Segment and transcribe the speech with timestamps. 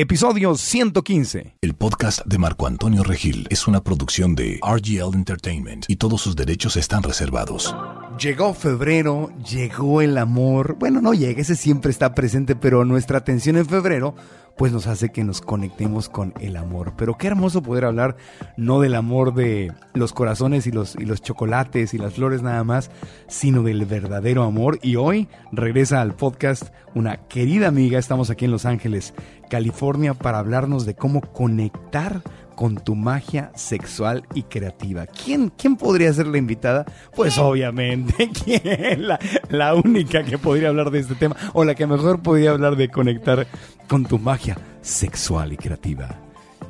[0.00, 1.56] Episodio 115.
[1.60, 6.36] El podcast de Marco Antonio Regil es una producción de RGL Entertainment y todos sus
[6.36, 7.74] derechos están reservados.
[8.16, 10.76] Llegó febrero, llegó el amor.
[10.78, 14.14] Bueno, no llega, ese siempre está presente, pero nuestra atención en febrero
[14.58, 16.94] pues nos hace que nos conectemos con el amor.
[16.98, 18.16] Pero qué hermoso poder hablar
[18.56, 22.64] no del amor de los corazones y los, y los chocolates y las flores nada
[22.64, 22.90] más,
[23.28, 24.80] sino del verdadero amor.
[24.82, 29.14] Y hoy regresa al podcast una querida amiga, estamos aquí en Los Ángeles,
[29.48, 32.22] California, para hablarnos de cómo conectar
[32.54, 35.06] con tu magia sexual y creativa.
[35.06, 36.86] ¿Quién, quién podría ser la invitada?
[37.14, 39.06] Pues obviamente, ¿quién?
[39.06, 42.74] La, la única que podría hablar de este tema o la que mejor podría hablar
[42.74, 43.46] de conectar
[43.86, 46.08] con tu magia sexual y creativa.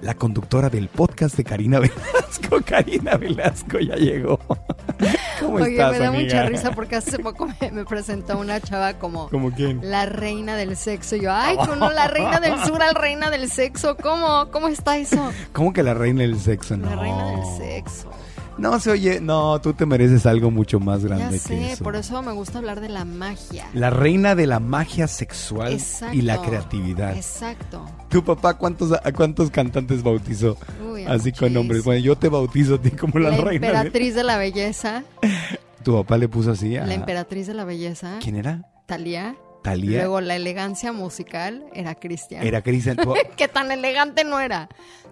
[0.03, 2.61] La conductora del podcast de Karina Velasco.
[2.65, 4.39] Karina Velasco ya llegó.
[5.41, 9.51] ¿Cómo Oye, me da mucha risa porque hace poco me, presentó una chava como ¿Como
[9.53, 9.81] quién?
[9.83, 11.17] la reina del sexo.
[11.17, 13.97] Y yo, ay, no, la reina del sur al reina del sexo.
[13.97, 14.51] ¿Cómo?
[14.51, 15.33] ¿Cómo está eso?
[15.53, 16.77] ¿Cómo que la reina del sexo?
[16.77, 16.91] No.
[16.91, 18.11] La reina del sexo.
[18.59, 21.85] No se oye, no, tú te mereces algo mucho más grande ya sé, que eso.
[21.85, 23.69] por eso me gusta hablar de la magia.
[23.73, 25.79] La reina de la magia sexual
[26.13, 27.17] y la creatividad.
[27.17, 27.87] Exacto.
[28.09, 30.57] ¿Tu papá cuántos, a cuántos cantantes bautizó?
[31.07, 31.85] Así con nombres.
[31.85, 33.45] Bueno, yo te bautizo a ti como la, reina.
[33.45, 34.25] La emperatriz de...
[34.25, 35.05] la belleza.
[35.85, 36.77] ¿Tu papá le puso así?
[36.77, 36.85] A...
[36.85, 38.19] La emperatriz de la belleza.
[38.21, 38.69] ¿Quién era?
[38.87, 39.37] Talía.
[39.71, 39.99] Talía.
[39.99, 42.47] Luego la elegancia musical era Cristian.
[42.47, 42.97] Era Cristian.
[43.37, 44.69] ¿Qué tan elegante no era?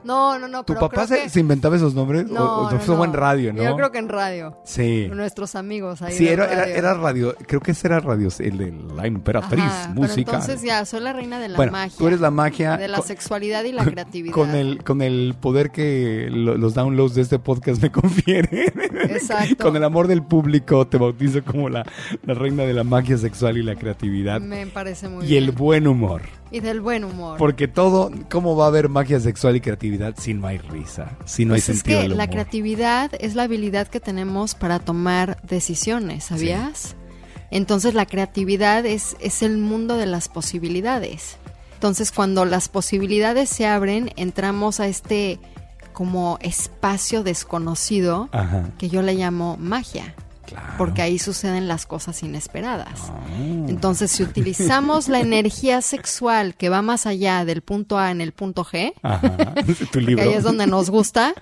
[0.06, 0.64] No, no, no.
[0.64, 2.26] ¿Tu papá se, inventaba esos nombres?
[2.26, 3.62] No, ¿O, fue en radio, no?
[3.62, 4.56] Yo creo que en radio.
[4.64, 5.08] Sí.
[5.12, 6.12] Nuestros amigos ahí.
[6.12, 6.74] Sí, era, radio.
[6.74, 7.36] Era, radio.
[7.46, 10.36] Creo que ese era radio, el de la emperatriz musical.
[10.36, 11.98] entonces ya, soy la reina de la bueno, magia.
[11.98, 12.76] Tú eres la magia.
[12.76, 14.32] De la sexualidad y la creatividad.
[14.32, 18.74] Con el, con el poder que los downloads de este podcast me confieren.
[19.10, 19.64] Exacto.
[19.64, 21.84] con el amor del público te bautizo como la,
[22.24, 24.40] la reina de la magia sexual y la creatividad.
[24.46, 25.44] Me parece muy y bien.
[25.44, 26.22] Y el buen humor.
[26.50, 27.38] Y del buen humor.
[27.38, 31.16] Porque todo, ¿cómo va a haber magia sexual y creatividad si no hay risa?
[31.24, 32.26] Si no hay pues sentido es que del humor?
[32.26, 36.78] La creatividad es la habilidad que tenemos para tomar decisiones, ¿sabías?
[36.78, 36.94] Sí.
[37.50, 41.36] Entonces la creatividad es, es el mundo de las posibilidades.
[41.74, 45.38] Entonces cuando las posibilidades se abren, entramos a este
[45.92, 48.68] como espacio desconocido Ajá.
[48.78, 50.14] que yo le llamo magia.
[50.46, 50.74] Claro.
[50.78, 53.10] Porque ahí suceden las cosas inesperadas.
[53.10, 53.68] Oh.
[53.68, 58.32] Entonces, si utilizamos la energía sexual que va más allá del punto A en el
[58.32, 59.54] punto G, Ajá.
[59.92, 60.22] ¿Tu libro?
[60.22, 61.34] ahí es donde nos gusta,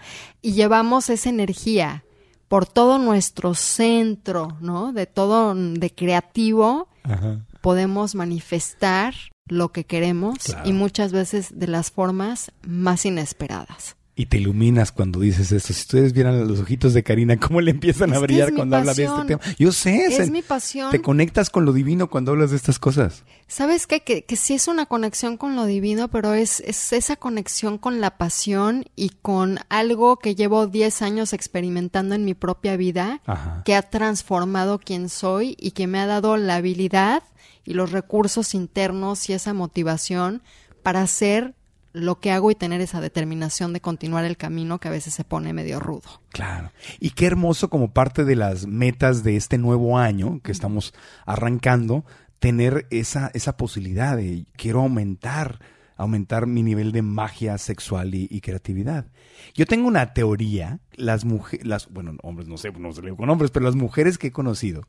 [0.43, 2.05] y llevamos esa energía
[2.49, 4.93] por todo nuestro centro, ¿no?
[4.93, 7.41] De todo, de creativo, Ajá.
[7.61, 9.15] podemos manifestar
[9.47, 10.69] lo que queremos Claro.
[10.69, 13.97] y muchas veces de las formas más inesperadas.
[14.17, 15.73] Y te iluminas cuando dices esto.
[15.73, 18.95] Si ustedes vieran los ojitos de Karina, cómo le empiezan a Es brillar cuando habla
[18.95, 19.41] de este tema.
[19.59, 20.93] Yo sé, Es se- mi pasión.
[20.93, 23.25] te conectas con lo divino cuando hablas de estas cosas.
[23.49, 24.03] ¿Sabes qué?
[24.03, 28.01] Que, que sí es una conexión con lo divino, pero es, es esa conexión con
[28.01, 33.63] la pasión y con algo que llevo 10 años experimentando en mi propia vida, Ajá.
[33.65, 37.25] que ha transformado quién soy y que me ha dado la habilidad
[37.65, 40.43] y los recursos internos y esa motivación
[40.85, 41.55] para hacer
[41.95, 45.25] lo que hago y tener esa determinación de continuar el camino que a veces se
[45.25, 46.21] pone medio rudo.
[46.31, 46.73] Claro.
[46.99, 50.93] Y qué hermoso como parte de las metas de este nuevo año que estamos
[51.25, 52.05] arrancando,
[52.41, 55.61] tener esa, esa posibilidad de quiero aumentar,
[55.97, 59.07] aumentar mi nivel de magia sexual y, y creatividad.
[59.55, 63.31] Yo tengo una teoría, las mujeres, las, bueno, hombres, no sé, no se leo con
[63.31, 64.83] hombres, pero las mujeres que he conocido,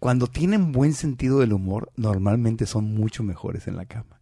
[0.00, 4.18] cuando tienen buen sentido del humor, normalmente son mucho mejores en la cama.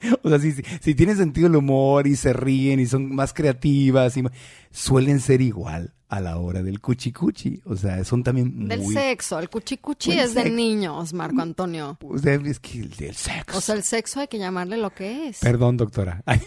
[0.22, 3.32] o sea, si, si, si tienen sentido el humor y se ríen y son más
[3.32, 4.32] creativas, y, ma-
[4.70, 7.60] suelen ser igual a la hora del cuchicuchi.
[7.64, 8.66] O sea, son también muy...
[8.68, 9.38] Del sexo.
[9.38, 11.98] El cuchicuchi es de niños, Marco Antonio.
[12.02, 13.56] O sea, es que el del sexo.
[13.58, 15.38] O sea, el sexo hay que llamarle lo que es.
[15.38, 16.20] Perdón, doctora.
[16.26, 16.40] Ay,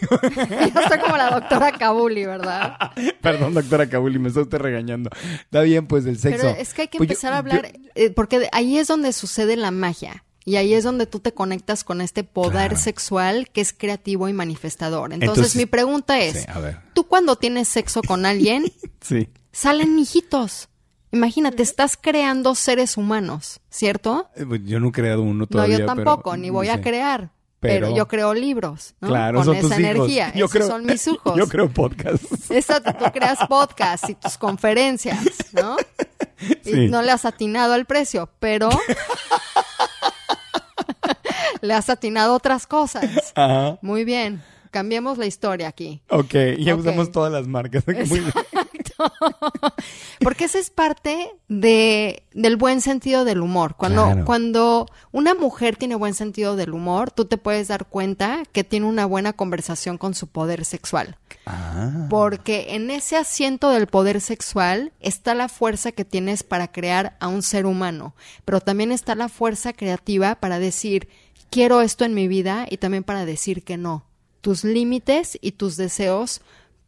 [0.66, 2.76] está como la doctora Kabuli, ¿verdad?
[3.22, 5.08] perdón, doctora Kabuli, me está usted regañando.
[5.44, 6.42] Está bien, pues, del sexo.
[6.42, 8.88] Pero es que hay que Pues yo- empezar a yo- hablar, eh, porque ahí es
[8.88, 10.24] donde sucede la magia.
[10.46, 12.76] Y ahí es donde tú te conectas con este poder Claro.
[12.76, 15.12] sexual que es creativo y manifestador.
[15.14, 16.78] Entonces, Entonces- mi pregunta es, Sí, a ver.
[16.94, 18.64] tú cuando tienes sexo con alguien,
[19.00, 19.28] Sí.
[19.52, 20.68] salen hijitos.
[21.12, 24.28] Imagínate, estás creando seres humanos, ¿cierto?
[24.36, 25.78] Eh, pues, Yo no he creado uno No, todavía.
[25.78, 27.30] yo pero- tampoco, ni voy a crear.
[27.60, 29.08] Pero, Pero- yo creo libros, ¿no?
[29.08, 29.90] Claro, Con son esa tus hijos.
[29.94, 30.32] energía.
[30.34, 31.34] Yo Esos creo, son mis hijos.
[31.38, 32.50] Yo creo podcasts.
[32.50, 35.18] Exacto, tú creas podcasts y tus conferencias,
[35.52, 35.76] ¿no?
[36.62, 36.72] Sí.
[36.72, 38.68] Y no le has atinado al precio, pero
[41.64, 43.04] le has atinado otras cosas.
[43.34, 43.78] Ajá.
[43.82, 46.02] Muy bien, cambiemos la historia aquí.
[46.08, 47.84] Ok, ya usamos todas las marcas.
[47.86, 48.32] Muy bien.
[50.20, 53.74] Porque esa es parte de, del buen sentido del humor.
[53.76, 54.24] Cuando, Claro.
[54.24, 58.86] cuando una mujer tiene buen sentido del humor, tú te puedes dar cuenta que tiene
[58.86, 61.16] una buena conversación con su poder sexual.
[61.46, 67.16] Ah, Porque en ese asiento del poder sexual está la fuerza que tienes para crear
[67.20, 68.14] a un ser humano,
[68.44, 71.08] pero también está la fuerza creativa para decir,
[71.50, 74.04] quiero esto en mi vida y también para decir que no.
[74.40, 76.40] Tus límites y tus deseos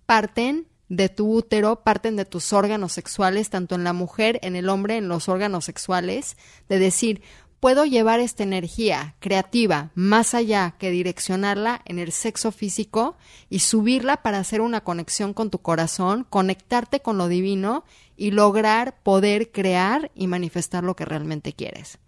[0.07, 4.69] parten de tu útero, parten de tus órganos sexuales, tanto en la mujer, en el
[4.69, 6.37] hombre, en los órganos sexuales,
[6.69, 7.23] de decir,
[7.61, 13.17] puedo llevar esta energía creativa más allá que direccionarla en el sexo físico
[13.51, 17.85] y subirla para hacer una conexión con tu corazón, conectarte con lo divino
[18.17, 21.99] y lograr poder crear y manifestar lo que realmente quieres.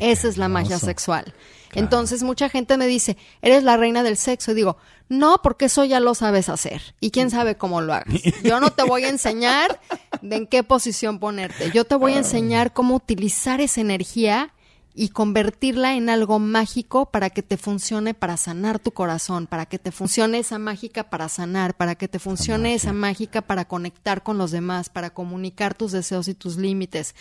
[0.00, 1.34] Esa es la magia sexual.
[1.72, 4.52] Entonces mucha gente me dice, eres la reina del sexo.
[4.52, 4.76] Y digo,
[5.08, 6.94] no, porque eso ya lo sabes hacer.
[7.00, 8.22] Y quién sabe cómo lo hagas.
[8.42, 9.80] Yo no te voy a enseñar
[10.22, 11.70] de en qué posición ponerte.
[11.70, 14.52] Yo te voy a enseñar cómo utilizar esa energía
[14.92, 19.78] y convertirla en algo mágico para que te funcione para sanar tu corazón, para que
[19.78, 24.36] te funcione esa mágica para sanar, para que te funcione esa mágica para conectar con
[24.36, 27.14] los demás, para comunicar tus deseos y tus límites,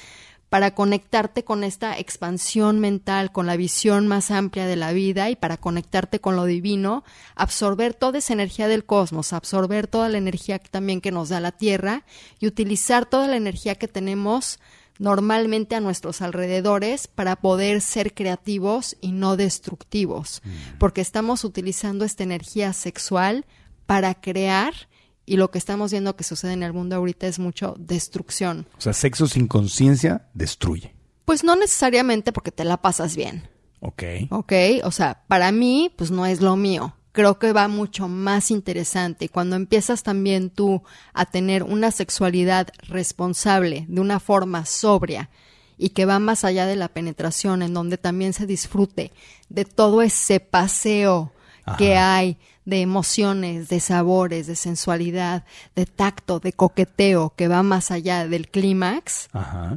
[0.49, 5.35] para conectarte con esta expansión mental, con la visión más amplia de la vida y
[5.35, 7.03] para conectarte con lo divino,
[7.35, 11.51] absorber toda esa energía del cosmos, absorber toda la energía también que nos da la
[11.51, 12.03] Tierra
[12.39, 14.59] y utilizar toda la energía que tenemos
[14.97, 20.41] normalmente a nuestros alrededores para poder ser creativos y no destructivos,
[20.77, 23.45] porque estamos utilizando esta energía sexual
[23.85, 24.88] para crear
[25.29, 28.65] y lo que estamos viendo que sucede en el mundo ahorita es mucho destrucción.
[28.79, 30.95] O sea, sexo sin conciencia destruye.
[31.25, 33.47] Pues no necesariamente porque te la pasas bien,
[33.79, 34.03] Ok.
[34.31, 34.53] ¿ok?
[34.83, 36.95] O sea, para mí, pues no es lo mío.
[37.11, 39.25] Creo que va mucho más interesante.
[39.25, 40.81] Y cuando empiezas también tú
[41.13, 45.29] a tener una sexualidad responsable, de una forma sobria,
[45.77, 49.11] y que va más allá de la penetración, en donde también se disfrute
[49.49, 51.31] de todo ese paseo
[51.77, 55.43] que hay de emociones, de sabores, de sensualidad,
[55.75, 59.29] de tacto, de coqueteo, que va más allá del clímax,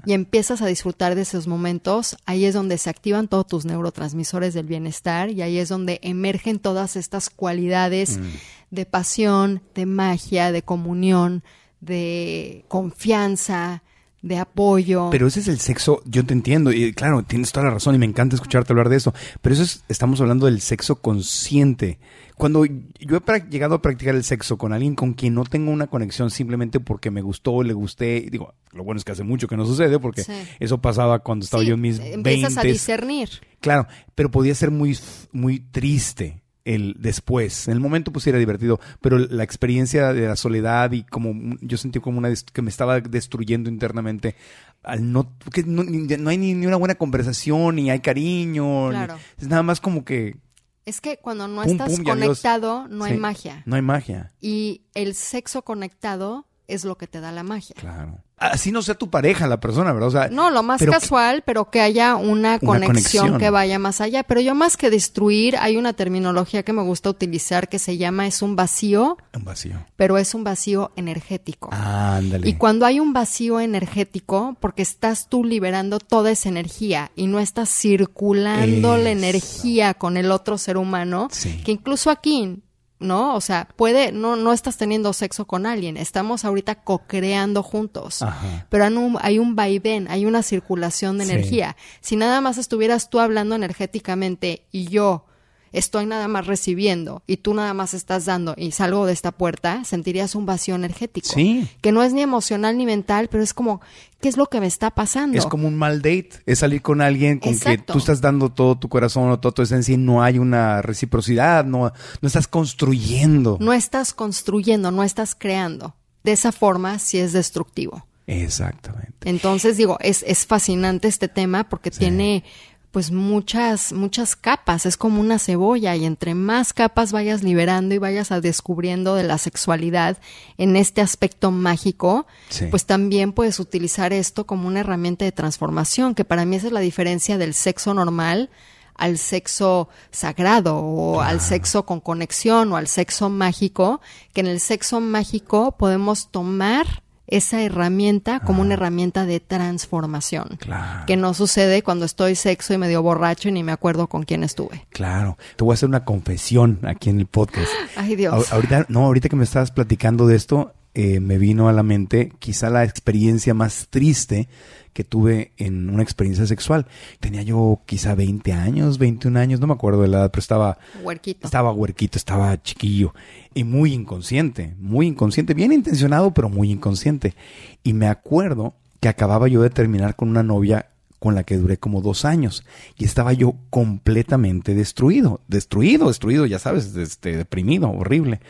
[0.04, 4.52] y empiezas a disfrutar de esos momentos, ahí es donde se activan todos tus neurotransmisores
[4.52, 8.22] del bienestar y ahí es donde emergen todas estas cualidades Mm.
[8.70, 11.42] de pasión, de magia, de comunión,
[11.80, 13.82] de confianza,
[14.22, 15.08] de apoyo.
[15.10, 17.98] Pero ese es el sexo, yo te entiendo, y claro, tienes toda la razón y
[17.98, 21.98] me encanta escucharte hablar de eso, pero eso es, estamos hablando del sexo consciente.
[22.36, 25.86] Cuando yo he llegado a practicar el sexo con alguien con quien no tengo una
[25.88, 29.56] conexión simplemente porque me gustó, le gusté, digo, lo bueno es que hace mucho que
[29.56, 30.32] no sucede porque Sí.
[30.58, 33.28] eso pasaba cuando estaba Sí, yo en mis empiezas a 20 discernir.
[33.60, 34.98] Claro, pero podía ser muy,
[35.32, 37.66] muy triste el después.
[37.68, 41.76] En el momento pues era divertido, pero la experiencia de la soledad y como yo
[41.76, 44.36] sentí como una que me estaba destruyendo internamente
[44.82, 48.98] al no que no, no hay ni, ni una buena conversación ni hay cariño, ni-
[49.38, 50.36] es nada más como que
[50.84, 53.62] Es que cuando no Pum, estás pum, conectado, no hay magia.
[53.66, 54.32] no hay magia.
[54.40, 57.76] Y el sexo conectado es lo que te da la magia.
[57.78, 58.18] Claro.
[58.50, 60.08] Así no sea tu pareja la persona, ¿verdad?
[60.08, 62.86] O sea, No, lo más pero que- casual, pero que haya una conexión,
[63.22, 63.38] conexión.
[63.38, 64.22] que vaya más allá.
[64.24, 68.26] Pero yo más que destruir, hay una terminología que me gusta utilizar que se llama
[68.26, 69.84] es un vacío, un vacío.
[69.96, 71.70] pero es un vacío energético.
[71.72, 72.48] Ándale.
[72.48, 77.38] Y cuando hay un vacío energético, porque estás tú liberando toda esa energía y no
[77.38, 81.60] estás circulando la energía con el otro ser humano, Sí.
[81.64, 82.62] que incluso aquí,
[83.02, 83.34] ¿no?
[83.34, 88.22] O sea, puede, no, no estás teniendo sexo con alguien, estamos ahorita co-creando juntos.
[88.22, 88.66] Ajá.
[88.70, 91.32] Pero hay un, hay un vaivén, hay una circulación de Sí.
[91.32, 91.76] energía.
[92.00, 95.26] Si nada más estuvieras tú hablando energéticamente y yo
[95.72, 99.84] estoy nada más recibiendo y tú nada más estás dando y salgo de esta puerta,
[99.84, 101.28] sentirías un vacío energético.
[101.28, 101.68] Sí.
[101.80, 103.80] Que no es ni emocional ni mental, pero es como,
[104.20, 105.38] ¿qué es lo que me está pasando?
[105.38, 108.76] Es como un mal date, es salir con alguien con que tú estás dando todo
[108.78, 113.56] tu corazón o toda tu esencia y no hay una reciprocidad, no, no estás construyendo.
[113.60, 115.94] No estás construyendo, no estás creando.
[116.24, 118.06] De esa forma sí es destructivo.
[118.28, 119.28] Exactamente.
[119.28, 121.98] Entonces, digo, es, es fascinante este tema porque Sí.
[122.00, 122.44] tiene
[122.92, 127.98] pues muchas, muchas capas, es como una cebolla y entre más capas vayas liberando y
[127.98, 130.18] vayas a descubriendo de la sexualidad
[130.58, 132.66] en este aspecto mágico, Sí.
[132.66, 136.72] pues también puedes utilizar esto como una herramienta de transformación, que para mí esa es
[136.72, 138.50] la diferencia del sexo normal
[138.94, 144.02] al sexo sagrado o al sexo con conexión o al sexo mágico,
[144.34, 147.02] que en el sexo mágico podemos tomar
[147.36, 150.56] esa herramienta como una herramienta de transformación.
[150.58, 151.06] Claro.
[151.06, 154.44] Que no sucede cuando estoy sexo y medio borracho y ni me acuerdo con quién
[154.44, 154.86] estuve.
[154.90, 155.36] Claro.
[155.56, 157.68] Te voy a hacer una confesión aquí en el podcast.
[157.96, 158.34] Ay, Dios.
[158.34, 161.82] Ahor- Ahorita, no, ahorita que me estabas platicando de esto, eh, me vino a la
[161.82, 164.48] mente quizá la experiencia más triste
[164.92, 166.86] que tuve en una experiencia sexual.
[167.18, 170.78] Tenía yo quizá 20 años, 21 años, no me acuerdo de la edad, pero estaba,
[171.02, 171.46] Huerquito.
[171.46, 173.14] estaba huerquito, estaba chiquillo
[173.54, 177.34] y muy inconsciente, muy inconsciente, bien intencionado, pero muy inconsciente.
[177.82, 181.78] Y me acuerdo que acababa yo de terminar con una novia con la que duré
[181.78, 182.64] como dos años
[182.98, 188.40] y estaba yo completamente destruido, destruido, destruido, ya sabes, este, deprimido, horrible.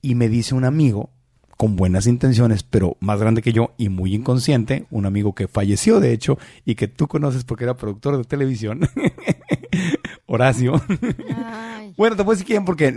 [0.00, 1.10] Y me dice un amigo
[1.62, 6.00] con buenas intenciones, pero más grande que yo y muy inconsciente, un amigo que falleció
[6.00, 8.80] de hecho y que tú conoces porque era productor de televisión,
[10.26, 10.82] Horacio.
[11.36, 12.92] Ay, Bueno, te puedo decir quién porque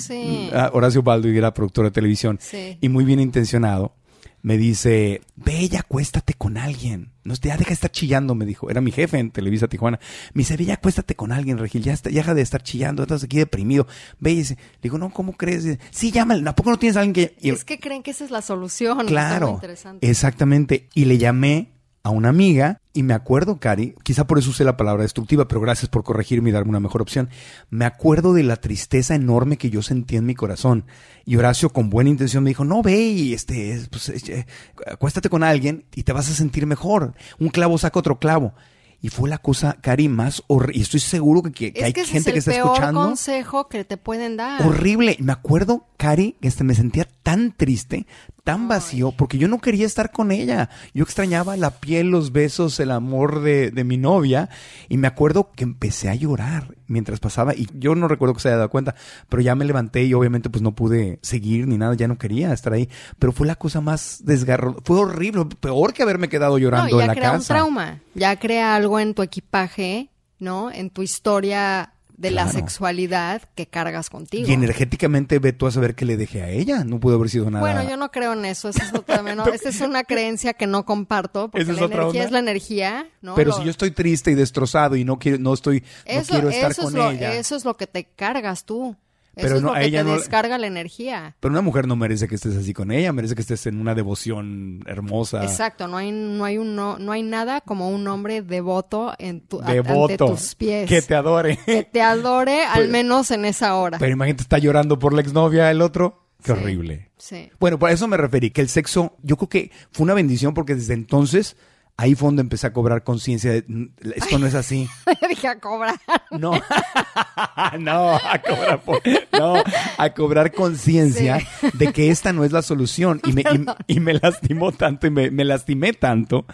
[0.00, 0.50] Sí.
[0.52, 2.76] ah, Horacio Baldo era productor de televisión Sí.
[2.80, 3.92] y muy bien intencionado.
[4.40, 7.10] Me dice, ve y acuéstate con alguien.
[7.24, 8.70] No, ya deja de estar chillando, me dijo.
[8.70, 9.98] Era mi jefe en Televisa Tijuana.
[10.32, 11.82] Me dice, ve y acuéstate con alguien, Regil.
[11.82, 13.02] Ya, está, ya deja de estar chillando.
[13.02, 13.86] Estás aquí deprimido.
[14.20, 15.64] Ve y dice, le digo, no, ¿cómo crees?
[15.64, 16.48] Dice, sí, llámale.
[16.48, 17.36] ¿A poco no tienes a alguien que...?
[17.40, 19.06] y- es que creen que esa es la solución.
[19.06, 20.08] Claro, interesante.
[20.08, 20.88] exactamente.
[20.94, 24.76] Y le llamé a una amiga y me acuerdo, Cari, quizá por eso usé la
[24.76, 27.28] palabra destructiva, pero gracias por corregirme y darme una mejor opción.
[27.70, 30.84] Me acuerdo de la tristeza enorme que yo sentí en mi corazón.
[31.24, 34.46] Y Horacio, con buena intención, me dijo, no, ve y este, es, pues, eh,
[34.90, 37.14] acuéstate con alguien y te vas a sentir mejor.
[37.38, 38.54] Un clavo saca otro clavo.
[39.00, 40.78] Y fue la cosa, Cari, más horrible.
[40.78, 42.66] Y estoy seguro que, que- que es hay que gente es que el está peor
[42.72, 43.00] escuchando.
[43.02, 44.66] consejo que te pueden dar.
[44.66, 45.16] Horrible.
[45.20, 48.08] Me acuerdo, Cari, que este, me sentía tan triste,
[48.48, 50.70] tan vacío, porque yo no quería estar con ella.
[50.94, 54.48] Yo extrañaba la piel, los besos, el amor de, de mi novia.
[54.88, 57.54] Y me acuerdo que empecé a llorar mientras pasaba.
[57.54, 58.94] Y yo no recuerdo que se haya dado cuenta,
[59.28, 61.92] pero ya me levanté y obviamente pues no pude seguir ni nada.
[61.94, 62.88] Ya no quería estar ahí.
[63.18, 64.78] Pero fue la cosa más desgarro.
[64.82, 65.44] Fue horrible.
[65.60, 67.36] Peor que haberme quedado No, llorando ya en la crea casa.
[67.36, 70.70] un trauma, ya crea algo en tu equipaje, ¿no?
[70.70, 74.48] En tu historia de la sexualidad que cargas contigo.
[74.48, 76.82] Y energéticamente ve tú a saber qué le dejé a ella.
[76.84, 77.60] No pudo haber sido nada.
[77.60, 78.68] Bueno, yo no creo en eso.
[78.68, 81.48] Eso es otra, no, esa es una creencia que no comparto.
[81.48, 82.24] Porque ¿Esa es la otra energía onda?
[82.26, 83.34] es la energía, ¿no?
[83.36, 86.50] Pero Lo- si yo estoy triste y destrozado y no quiero, no estoy, no quiero
[86.50, 87.34] estar eso con es lo, ella.
[87.36, 88.96] Eso es lo que te cargas tú.
[89.38, 91.36] Eso Pero es no, lo que ella te no descarga la energía.
[91.38, 93.94] Pero una mujer no merece que estés así con ella, merece que estés en una
[93.94, 95.44] devoción hermosa.
[95.44, 99.40] Exacto, no hay, no hay un no, no hay nada como un hombre devoto en
[99.40, 100.02] tu, Devoto.
[100.02, 100.88] ante tus pies.
[100.88, 101.58] Que te adore.
[101.64, 103.98] Que te adore al menos en esa hora.
[103.98, 106.24] Pero imagínate, está llorando por la exnovia el otro.
[106.42, 106.58] Qué Sí.
[106.60, 107.10] horrible.
[107.18, 107.50] Sí.
[107.58, 110.74] Bueno, por eso me referí, que el sexo, yo creo que fue una bendición porque
[110.74, 111.56] desde entonces,
[111.98, 114.88] ahí fue donde empecé a cobrar conciencia de, "Mm, esto no es así.
[115.28, 116.00] Dije a cobrar.
[116.30, 116.52] No,
[117.78, 119.02] no, a cobrar, por-
[119.32, 119.54] no,
[119.98, 121.40] a cobrar conciencia
[121.74, 123.20] de que esta no es la solución.
[123.26, 123.42] Y me,
[123.86, 126.46] y, y me lastimó tanto y me, me lastimé tanto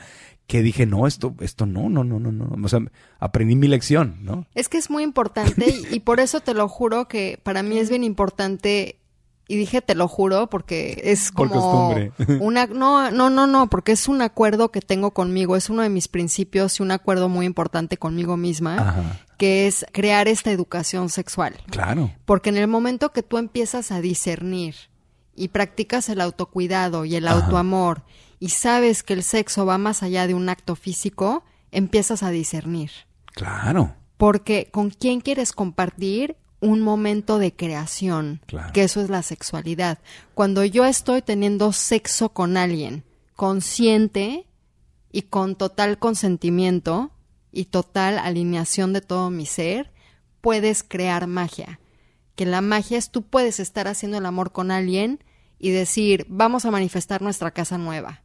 [0.47, 2.51] que dije, no, esto, esto no, no, no, no, no.
[2.63, 2.81] O sea,
[3.19, 4.47] aprendí mi lección, ¿no?
[4.55, 7.79] Es que es muy importante y, y por eso te lo juro que para mí
[7.79, 8.99] es bien importante.
[9.47, 12.13] Y dije te lo juro porque es Por como costumbre.
[12.41, 15.91] una no no no no porque es un acuerdo que tengo conmigo es uno de
[15.91, 19.21] mis principios y un acuerdo muy importante conmigo misma Ajá.
[19.37, 22.11] que es crear esta educación sexual Claro.
[22.25, 24.77] porque en el momento que tú empiezas a discernir
[25.37, 27.45] y practicas el autocuidado y el Ajá.
[27.45, 28.03] autoamor
[28.41, 32.91] y sabes que el sexo va más allá de un acto físico empiezas a discernir
[33.35, 33.95] Claro.
[34.17, 38.73] porque con quién quieres compartir un momento de creación, Claro.
[38.73, 39.99] que eso es la sexualidad.
[40.35, 43.05] Cuando yo estoy teniendo sexo con alguien
[43.37, 44.47] consciente
[45.13, 47.11] y con total consentimiento
[47.53, 49.93] y total alineación de todo mi ser,
[50.41, 51.79] puedes crear magia.
[52.35, 55.23] Que la magia es tú puedes estar haciendo el amor con alguien
[55.59, 58.23] y decir, vamos a manifestar nuestra casa nueva.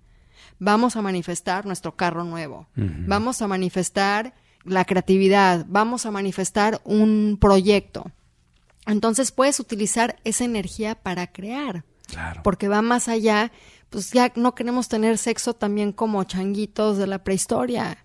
[0.58, 2.68] Vamos a manifestar nuestro carro nuevo.
[2.76, 4.34] Vamos a manifestar
[4.66, 5.66] la creatividad.
[5.70, 8.12] Vamos a manifestar un proyecto.
[8.92, 11.84] Entonces puedes utilizar esa energía para crear.
[12.08, 12.42] Claro.
[12.44, 13.52] Porque va más allá,
[13.90, 17.98] pues ya no queremos tener sexo también como changuitos de la prehistoria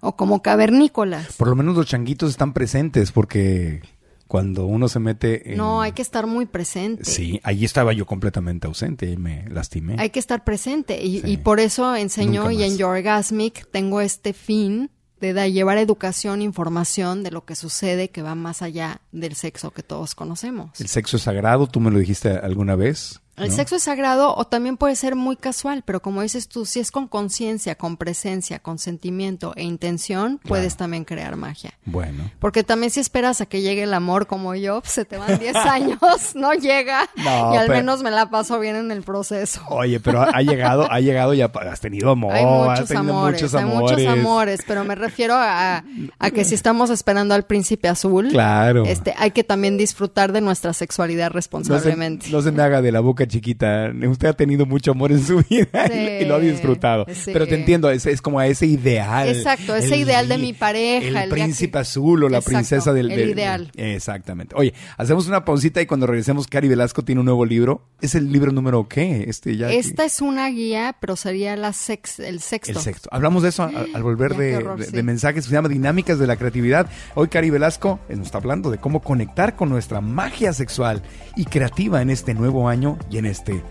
[0.00, 1.34] o como cavernícolas.
[1.36, 3.82] Por lo menos los changuitos están presentes porque
[4.26, 5.58] cuando uno se mete en...
[5.58, 7.04] No, hay que estar muy presente.
[7.04, 9.94] Sí, ahí estaba yo completamente ausente y me lastimé.
[9.98, 11.30] Hay que estar presente y, Sí.
[11.30, 12.78] y por eso enseño y en más.
[12.78, 18.62] Yorgasmic tengo este fin de llevar educación, información de lo que sucede que va más
[18.62, 20.78] allá del sexo que todos conocemos.
[20.80, 23.20] El sexo es sagrado, tú me lo dijiste alguna vez.
[23.36, 23.54] El ¿no?
[23.54, 26.90] sexo es sagrado o también puede ser muy casual, pero como dices tú, si es
[26.90, 31.74] con conciencia, con presencia, con sentimiento e intención, puedes también crear magia.
[31.84, 32.30] Bueno.
[32.38, 35.38] Porque también si esperas a que llegue el amor como yo, pues, se te van
[35.38, 35.98] 10 años,
[36.34, 37.08] no llega.
[37.16, 39.60] No, y al pero- menos me la paso bien en el proceso.
[39.68, 42.32] Oye, pero ha, llegado, ha llegado y ha- has tenido amor.
[42.34, 45.84] hay has muchos tenido amores, muchos hay muchos amores, pero me refiero a,
[46.18, 48.84] a que si estamos esperando al príncipe azul, Claro.
[48.86, 52.28] este, hay que también disfrutar de nuestra sexualidad No se, responsablemente.
[52.30, 53.92] no se me haga de la boca chiquita.
[54.08, 57.06] Usted ha tenido mucho amor en su vida Sí, y lo ha disfrutado.
[57.12, 57.30] sí.
[57.32, 59.28] Pero te entiendo, es, es como a ese ideal.
[59.28, 63.30] Exacto, ese ideal de mi pareja, El, príncipe azul o la Exacto, princesa del, el
[63.30, 63.70] ideal.
[63.76, 64.54] Exactamente.
[64.56, 67.82] Oye, hacemos una pausita y cuando regresemos, Cari Velasco tiene un nuevo libro.
[68.00, 69.24] ¿Es el libro número qué?
[69.28, 69.70] Este ya.
[69.70, 72.72] Esta es una guía, pero sería la sex, el sexto.
[72.72, 73.08] El sexto.
[73.12, 74.92] Hablamos de eso al, al volver Ya, de, horror, de- sí.
[74.92, 76.88] de mensajes se llama Dinámicas de la Creatividad.
[77.14, 81.02] Hoy Cari Velasco eh, nos está hablando de cómo conectar con nuestra magia sexual
[81.36, 83.62] y creativa en este nuevo año y en este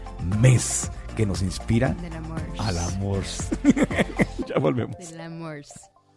[0.41, 2.41] mes que nos inspira Del amor.
[2.59, 3.19] al amor.
[4.47, 4.97] ya volvemos.
[4.97, 5.61] Del amor.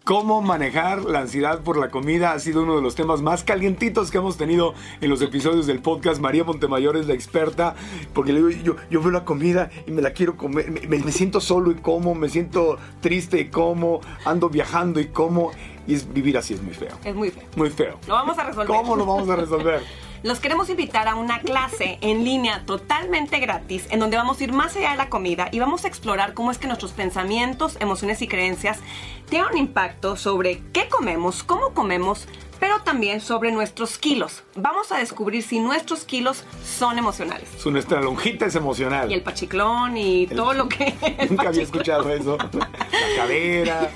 [0.05, 4.11] Cómo manejar la ansiedad por la comida ha sido uno de los temas más calientitos
[4.11, 6.19] que hemos tenido en los episodios del podcast.
[6.19, 7.75] María Montemayor es la experta,
[8.15, 11.05] porque le digo, yo, yo veo la comida y me la quiero comer, me, me-
[11.05, 15.51] me siento solo y como, me siento triste y como, ando viajando y como,
[15.87, 16.97] y es, vivir así es muy feo.
[17.05, 17.45] Es muy feo.
[17.57, 17.99] Muy feo.
[18.07, 18.67] Lo vamos a resolver.
[18.67, 19.83] ¿Cómo lo vamos a resolver?
[20.25, 24.53] Los queremos invitar a una clase en línea totalmente gratis en donde vamos a ir
[24.53, 28.21] más allá de la comida y vamos a explorar cómo es que nuestros pensamientos, emociones
[28.21, 28.81] y creencias
[29.29, 32.27] tienen un impacto sobre qué comemos, cómo comemos,
[32.61, 34.43] pero también sobre nuestros kilos.
[34.57, 37.49] Vamos a descubrir si nuestros kilos son emocionales.
[37.59, 39.11] Su nuestra lonjita es emocional.
[39.11, 40.95] Y el pachiclón y todo lo que...
[41.31, 42.37] Nunca había escuchado eso.
[42.49, 43.91] La cadera,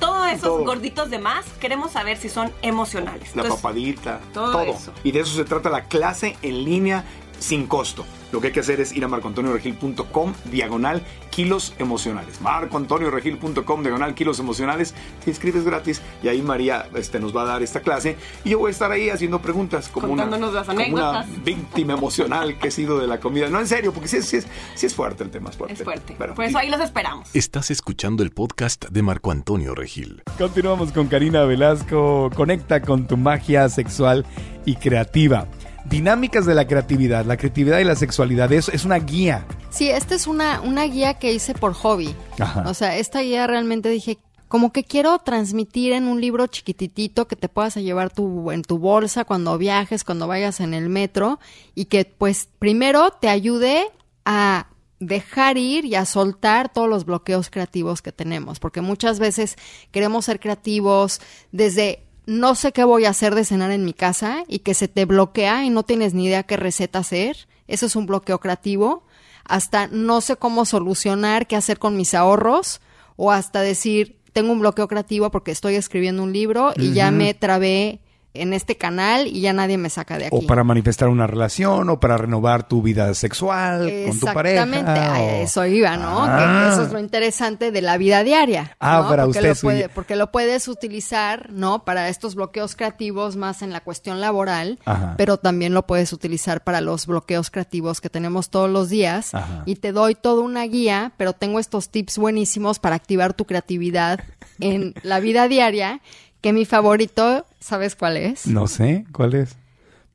[0.00, 0.64] Todos esos Todo.
[0.64, 3.34] gorditos de más queremos saber si son emocionales.
[3.36, 4.62] la Entonces, papadita, todo todo.
[4.62, 4.92] eso.
[5.04, 7.04] Y de eso se trata la clase en línea
[7.42, 8.04] sin costo.
[8.32, 12.40] Lo que hay que hacer es ir a marcoantonioregil.com diagonal kilos emocionales.
[12.40, 14.94] marcoantonioregil.com diagonal kilos emocionales.
[15.24, 18.16] Te inscribes gratis y ahí María este, nos va a dar esta clase.
[18.44, 22.58] Y yo voy a estar ahí haciendo preguntas como una, las como una víctima emocional
[22.58, 23.48] que he sido de la comida.
[23.48, 25.50] No, en serio, porque sí, es- sí es, sí es fuerte el tema.
[25.50, 25.74] Es fuerte.
[25.74, 26.14] Es fuerte.
[26.18, 27.28] Pero- Por eso ahí los esperamos.
[27.34, 30.22] Estás escuchando el podcast de Marco Antonio Regil.
[30.38, 32.30] Continuamos con Karina Velasco.
[32.34, 34.24] Conecta con tu magia sexual
[34.64, 35.46] y creativa.
[35.84, 37.24] Dinámicas de la creatividad.
[37.24, 39.46] La creatividad y la sexualidad es, es una guía.
[39.70, 42.14] Sí, esta es una, una guía que hice por hobby.
[42.38, 42.64] Ajá.
[42.66, 44.18] O sea, esta guía realmente dije,
[44.52, 48.78] como que quiero transmitir en un libro chiquititito que te puedas llevar tu, en tu
[48.78, 51.40] bolsa cuando viajes, cuando vayas en el metro
[51.74, 53.86] y que pues primero te ayude
[54.26, 54.66] a
[55.00, 59.56] dejar ir y a soltar todos los bloqueos creativos que tenemos, porque muchas veces
[59.90, 64.44] queremos ser creativos desde no sé qué voy a hacer de cenar en mi casa
[64.48, 67.48] y que se te bloquea y no tienes ni idea qué receta hacer.
[67.66, 69.04] Eso es un bloqueo creativo.
[69.44, 72.80] Hasta no sé cómo solucionar qué hacer con mis ahorros
[73.16, 77.34] o hasta decir, tengo un bloqueo creativo porque estoy escribiendo un libro y ya me
[77.34, 78.00] trabé
[78.34, 80.36] en este canal y ya nadie me saca de aquí.
[80.36, 84.62] O para manifestar una relación, o para renovar tu vida sexual con tu pareja.
[84.64, 86.24] Exactamente, o- eso iba, ¿no?
[86.24, 86.38] Ah.
[86.38, 88.76] Que eso es lo interesante de la vida diaria.
[88.80, 89.08] Ah, ¿no?
[89.10, 91.84] para porque usted lo puede- porque lo puedes utilizar, ¿no?
[91.84, 95.14] Para estos bloqueos creativos más en la cuestión laboral, Ajá.
[95.18, 99.34] pero también lo puedes utilizar para los bloqueos creativos que tenemos todos los días.
[99.34, 99.62] Ajá.
[99.66, 104.20] Y te doy toda una guía, pero tengo estos tips buenísimos para activar tu creatividad
[104.60, 106.00] en la vida diaria,
[106.42, 108.46] que mi favorito, ¿sabes cuál es?
[108.46, 109.56] No sé, ¿cuál es?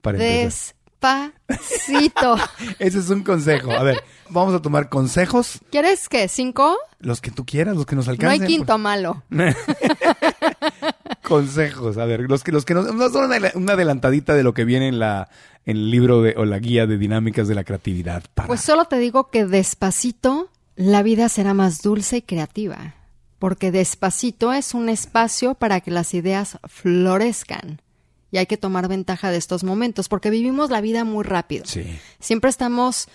[0.01, 0.19] Para.
[0.19, 0.75] Despacito.
[2.79, 3.71] Ese es un consejo.
[3.71, 6.77] A ver, vamos a tomar consejos, ¿Quieres que cinco?
[6.99, 8.47] los que tú quieras, los que nos No hay alcancen.
[8.47, 9.23] quinto malo.
[11.23, 14.53] consejos, a ver, los que los que nos, nos dan una, una adelantadita de lo
[14.53, 15.29] que viene en la
[15.65, 18.23] en el libro de, o la guía de dinámicas de la creatividad.
[18.33, 18.47] Para.
[18.47, 22.95] Pues solo te digo que despacito la vida será más dulce y creativa.
[23.39, 27.81] Porque despacito es un espacio para que las ideas florezcan.
[28.31, 31.65] Y hay que tomar ventaja de estos momentos porque vivimos la vida muy rápido.
[31.65, 31.85] sí.
[32.19, 33.07] Siempre estamos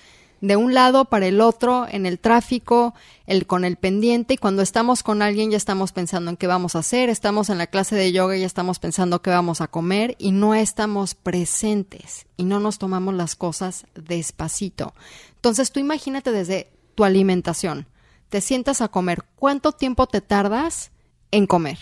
[0.42, 2.94] de un lado para el otro, en el tráfico,
[3.26, 6.74] el con el pendiente, y cuando estamos con alguien ya estamos pensando en qué vamos
[6.74, 9.68] a hacer, estamos en la clase de yoga y ya estamos pensando qué vamos a
[9.68, 14.94] comer y no estamos presentes y no nos tomamos las cosas despacito.
[15.37, 17.87] Entonces tú imagínate desde tu alimentación,
[18.33, 20.90] te sientas a comer, ¿cuánto tiempo te tardas
[21.33, 21.77] en comer?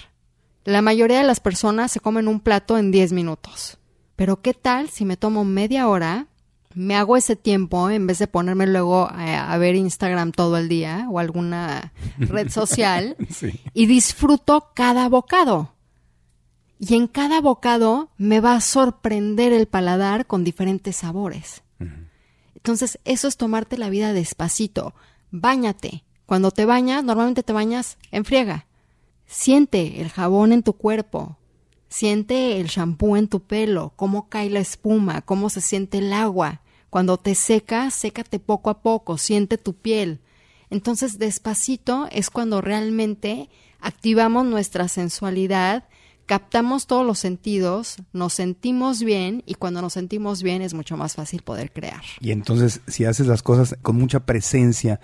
[0.65, 3.79] La mayoría de las personas se comen un plato en 10 minutos.
[4.17, 6.27] Pero ¿qué tal si me tomo media hora,
[6.75, 10.69] me hago ese tiempo en vez de ponerme luego a, a ver Instagram todo el
[10.69, 13.61] día o alguna red social Sí.
[13.73, 15.77] y disfruto cada bocado?
[16.81, 21.63] Y en cada bocado me va a sorprender el paladar con diferentes sabores.
[22.57, 24.95] Entonces, eso es tomarte la vida despacito.
[25.31, 26.03] Báñate.
[26.31, 28.69] Cuando te bañas, normalmente te bañas en friega.
[29.27, 31.37] Siente el jabón en tu cuerpo.
[31.88, 36.61] Siente el shampoo en tu pelo, cómo cae la espuma, cómo se siente el agua.
[36.88, 40.21] Cuando te secas, sécate poco a poco, siente tu piel.
[40.71, 43.49] Entonces, despacito es cuando realmente
[43.81, 45.88] activamos nuestra sensualidad,
[46.27, 51.16] captamos todos los sentidos, nos sentimos bien y cuando nos sentimos bien es mucho más
[51.16, 52.03] fácil poder crear.
[52.21, 55.01] Y entonces, si haces las cosas con mucha presencia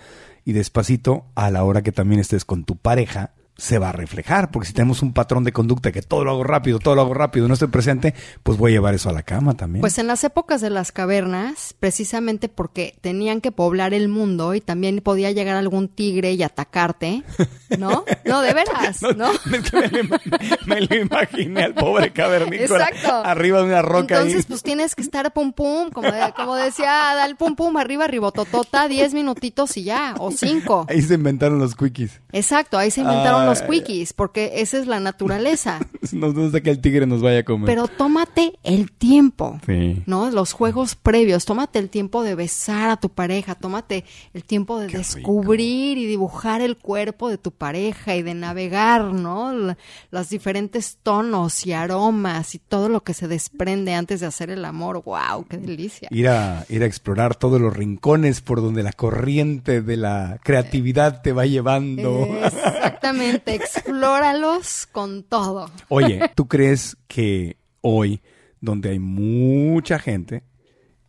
[0.47, 4.51] y despacito, a la hora que también estés con tu pareja, se va a reflejar,
[4.51, 7.13] porque si tenemos un patrón de conducta que todo lo hago rápido, todo lo hago
[7.13, 9.81] rápido, no estoy presente, pues voy a llevar eso a la cama también.
[9.81, 14.61] Pues en las épocas de las cavernas, precisamente porque tenían que poblar el mundo y
[14.61, 17.23] también podía llegar algún tigre y atacarte,
[17.79, 18.05] ¿no?
[18.25, 19.31] No, de veras, ¿no?
[19.31, 23.15] Es que me, lo im- me lo imaginé al pobre cavernícola Exacto.
[23.27, 24.45] arriba de una roca Entonces, ahí.
[24.49, 28.87] pues tienes que estar pum pum, como, de- como decía Adal, pum pum, arriba, ribototota,
[28.87, 30.85] diez minutitos y ya, o cinco.
[30.89, 32.21] Ahí se inventaron los quickies.
[32.31, 35.79] Exacto, ahí se inventaron los quickies, porque esa es la naturaleza.
[36.13, 37.65] No, sé que el tigre nos vaya a comer.
[37.65, 39.59] Pero tómate el tiempo.
[39.65, 40.03] Sí.
[40.05, 40.29] ¿no?
[40.31, 44.87] Los juegos previos, tómate el tiempo de besar a tu pareja, tómate el tiempo de
[44.87, 49.51] Qué descubrir y dibujar el cuerpo de tu pareja y de navegar, ¿no?
[49.53, 49.77] La-
[50.11, 54.63] los diferentes tonos y aromas y todo lo que se desprende antes de hacer el
[54.63, 55.03] amor.
[55.03, 55.45] ¡Wow!
[55.49, 56.07] ¡Qué delicia!
[56.11, 61.21] Ir a, ir a explorar todos los rincones por donde la corriente de la creatividad
[61.21, 62.27] te va llevando.
[62.45, 65.69] Exactamente, explóralos con todo.
[65.89, 68.21] Oye, ¿tú crees que hoy,
[68.61, 70.43] donde hay mucha gente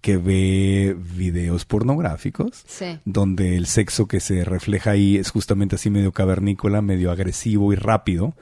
[0.01, 3.01] que ve videos pornográficos, Sí.
[3.05, 7.77] donde el sexo que se refleja ahí es justamente así medio cavernícola, medio agresivo y
[7.77, 8.35] rápido,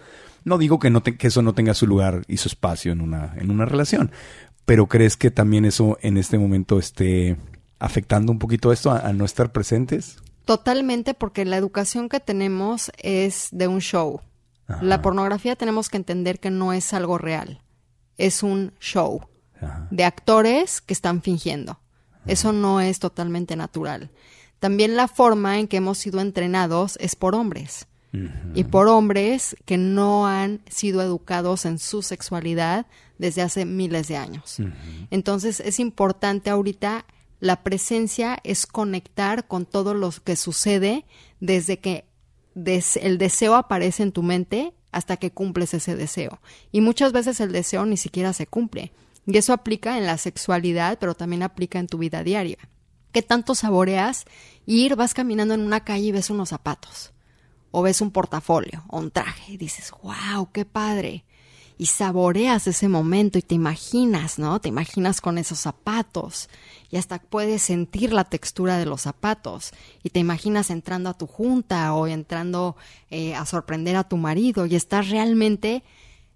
[0.44, 3.00] no digo que, no te- que eso no tenga su lugar y su espacio en
[3.00, 4.10] una, en una relación,
[4.66, 7.36] pero ¿crees que también eso en este momento esté
[7.78, 10.18] afectando un poquito esto a, a no estar presentes?
[10.46, 14.22] Totalmente, porque la educación que tenemos es de un show.
[14.80, 17.60] La pornografía tenemos que entender que no es algo real,
[18.16, 19.20] es un show
[19.60, 19.86] Ajá.
[19.90, 21.78] de actores que están fingiendo.
[22.26, 24.10] Eso no es totalmente natural.
[24.58, 27.86] También la forma en que hemos sido entrenados es por hombres.
[28.54, 32.86] Y por hombres que no han sido educados en su sexualidad
[33.18, 34.56] desde hace miles de años.
[35.10, 37.04] Entonces es importante ahorita
[37.40, 41.04] la presencia es conectar con todo lo que sucede
[41.40, 42.06] desde que
[42.54, 46.40] el deseo aparece en tu mente hasta que cumples ese deseo.
[46.72, 48.92] Y muchas veces el deseo ni siquiera se cumple.
[49.26, 52.58] Y eso aplica en la sexualidad, pero también aplica en tu vida diaria.
[53.12, 54.24] ¿Qué tanto saboreas
[54.64, 57.12] ir, vas caminando en una calle y ves unos zapatos?
[57.72, 61.25] O ves un portafolio o un traje y dices, wow, qué padre.
[61.78, 64.60] Y saboreas ese momento y te imaginas, ¿no?
[64.60, 66.48] Te imaginas con esos zapatos
[66.90, 71.26] y hasta puedes sentir la textura de los zapatos y te imaginas entrando a tu
[71.26, 72.76] junta o entrando
[73.10, 75.82] eh, a sorprender a tu marido y estás realmente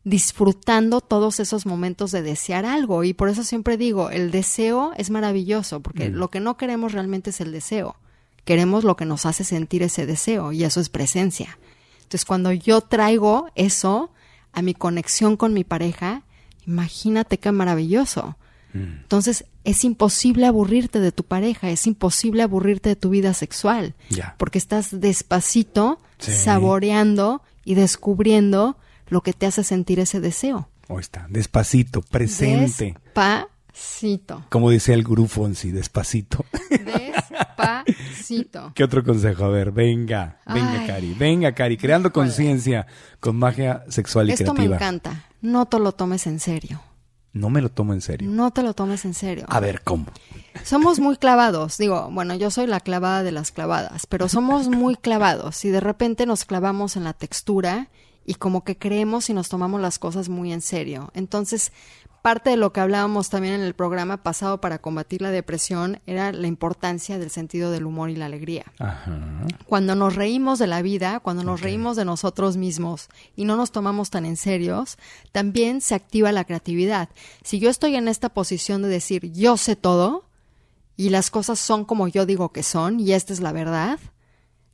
[0.05, 3.05] disfrutando todos esos momentos de desear algo.
[3.05, 7.31] Y por eso siempre digo, el deseo es maravilloso, porque lo que no queremos realmente
[7.31, 7.97] es el deseo.
[8.45, 11.59] Queremos lo que nos hace sentir ese deseo, y eso es presencia.
[12.03, 14.11] Entonces, cuando yo traigo eso
[14.53, 16.23] a mi conexión con mi pareja,
[16.67, 18.37] imagínate qué maravilloso.
[18.73, 24.37] Entonces, es imposible aburrirte de tu pareja, es imposible aburrirte de tu vida sexual, Ya.
[24.39, 26.31] porque estás despacito, Sí.
[26.33, 28.77] saboreando y descubriendo
[29.09, 30.69] lo que te hace sentir ese deseo.
[30.89, 32.95] Ahí está, despacito, presente.
[33.05, 33.49] Despacito.
[34.49, 36.45] Como decía el gurú Fonsi, despacito.
[36.71, 38.73] Despacito.
[38.75, 39.45] ¿Qué otro consejo?
[39.45, 40.87] A ver, venga, venga, Ay.
[40.87, 42.87] Cari, venga, Cari, creando conciencia
[43.21, 44.77] con magia sexual y Esto me creativa.
[44.77, 45.25] encanta.
[45.41, 46.81] No te lo tomes en serio.
[47.33, 48.29] No me lo tomo en serio.
[48.29, 49.47] No te lo tomes en serio.
[49.49, 50.07] A ver, ¿cómo?
[50.65, 51.79] Somos muy clavados.
[51.79, 55.81] Digo, bueno, yo soy la clavada de las clavadas, pero somos muy clavados y de
[55.81, 57.89] repente nos clavamos en la textura
[58.27, 61.11] y como que creemos y nos tomamos las cosas muy en serio.
[61.15, 61.73] Entonces,
[62.23, 66.33] parte de lo que hablábamos también en el programa pasado para combatir la depresión era
[66.33, 68.67] la importancia del sentido del humor y la alegría.
[68.79, 69.19] Ajá.
[69.67, 73.73] Cuando nos reímos de la vida, cuando nos reímos de nosotros mismos y no nos
[73.73, 74.99] tomamos tan en serios,
[75.33, 77.09] también se activa la creatividad.
[77.43, 80.25] Si yo estoy en esta posición de decir yo sé todo
[80.97, 83.99] y las cosas son como yo digo que son y esta es la verdad,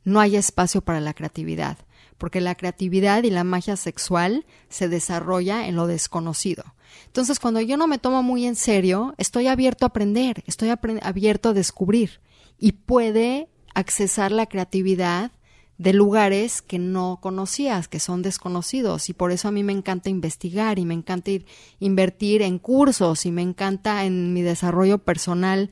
[0.03, 1.77] no hay espacio para la creatividad,
[2.17, 6.63] porque la creatividad y la magia sexual se desarrolla en lo desconocido.
[7.05, 10.69] Entonces, cuando yo no me tomo muy en serio, estoy abierto a aprender, estoy
[11.01, 12.21] abierto a descubrir
[12.57, 15.31] y puede accesar la creatividad
[15.77, 19.09] de lugares que no conocías, que son desconocidos.
[19.09, 21.45] Y por eso a mí me encanta investigar y me encanta ir,
[21.79, 25.69] invertir en cursos y me encanta en mi desarrollo personal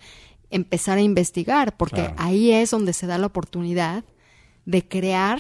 [0.51, 2.15] empezar a investigar, porque Claro.
[2.17, 4.03] ahí es donde se da la oportunidad
[4.65, 5.39] de crear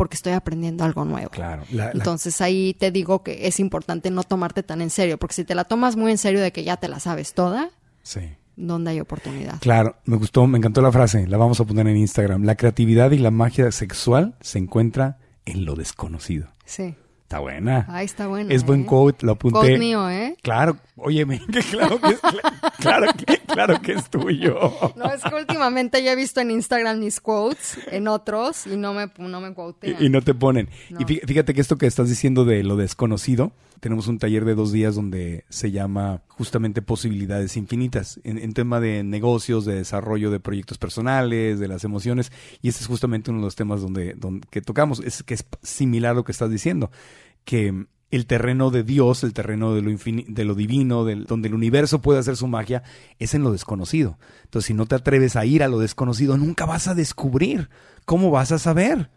[0.00, 1.28] porque estoy aprendiendo algo nuevo.
[1.28, 1.62] Claro.
[1.72, 5.34] La- la- Entonces ahí te digo que es importante no tomarte tan en serio, porque
[5.34, 7.68] si te la tomas muy en serio de que ya te la sabes toda,
[8.02, 8.20] sí.
[8.56, 9.58] ¿dónde hay oportunidad?
[9.60, 12.44] Claro, me gustó, me encantó la frase, la vamos a poner en Instagram.
[12.44, 16.48] La creatividad y la magia sexual se encuentra en lo desconocido.
[16.64, 16.94] Sí.
[17.30, 17.86] Está buena.
[17.88, 18.52] Ahí está bueno.
[18.52, 18.86] es buen ¿eh?
[18.86, 19.56] quote, lo apunté.
[19.60, 20.36] Quote mío, ¿eh?
[20.42, 24.72] Claro, óyeme, que claro que es, cla- claro que, claro que es tuyo.
[24.96, 28.94] No, es que últimamente ya he visto en Instagram mis quotes, en otros, y no
[28.94, 29.94] me, no me quotean.
[30.02, 30.68] Y, y no te ponen.
[30.90, 31.00] No.
[31.02, 34.54] Y fí- fíjate que esto que estás diciendo de lo desconocido, tenemos un taller de
[34.54, 40.38] dos días donde se llama justamente posibilidades infinitas en, tema de negocios, de desarrollo de
[40.38, 42.30] proyectos personales, de las emociones.
[42.60, 45.00] Y este es justamente uno de los temas donde, donde que tocamos.
[45.00, 46.90] Es que es similar a lo que estás diciendo,
[47.44, 52.02] que el terreno de Dios, el terreno de lo, de lo divino, donde el universo
[52.02, 52.82] puede hacer su magia,
[53.18, 54.18] es en lo desconocido.
[54.44, 57.70] Entonces, si no te atreves a ir a lo desconocido, nunca vas a descubrir.
[58.04, 59.10] ¿Cómo vas a saber?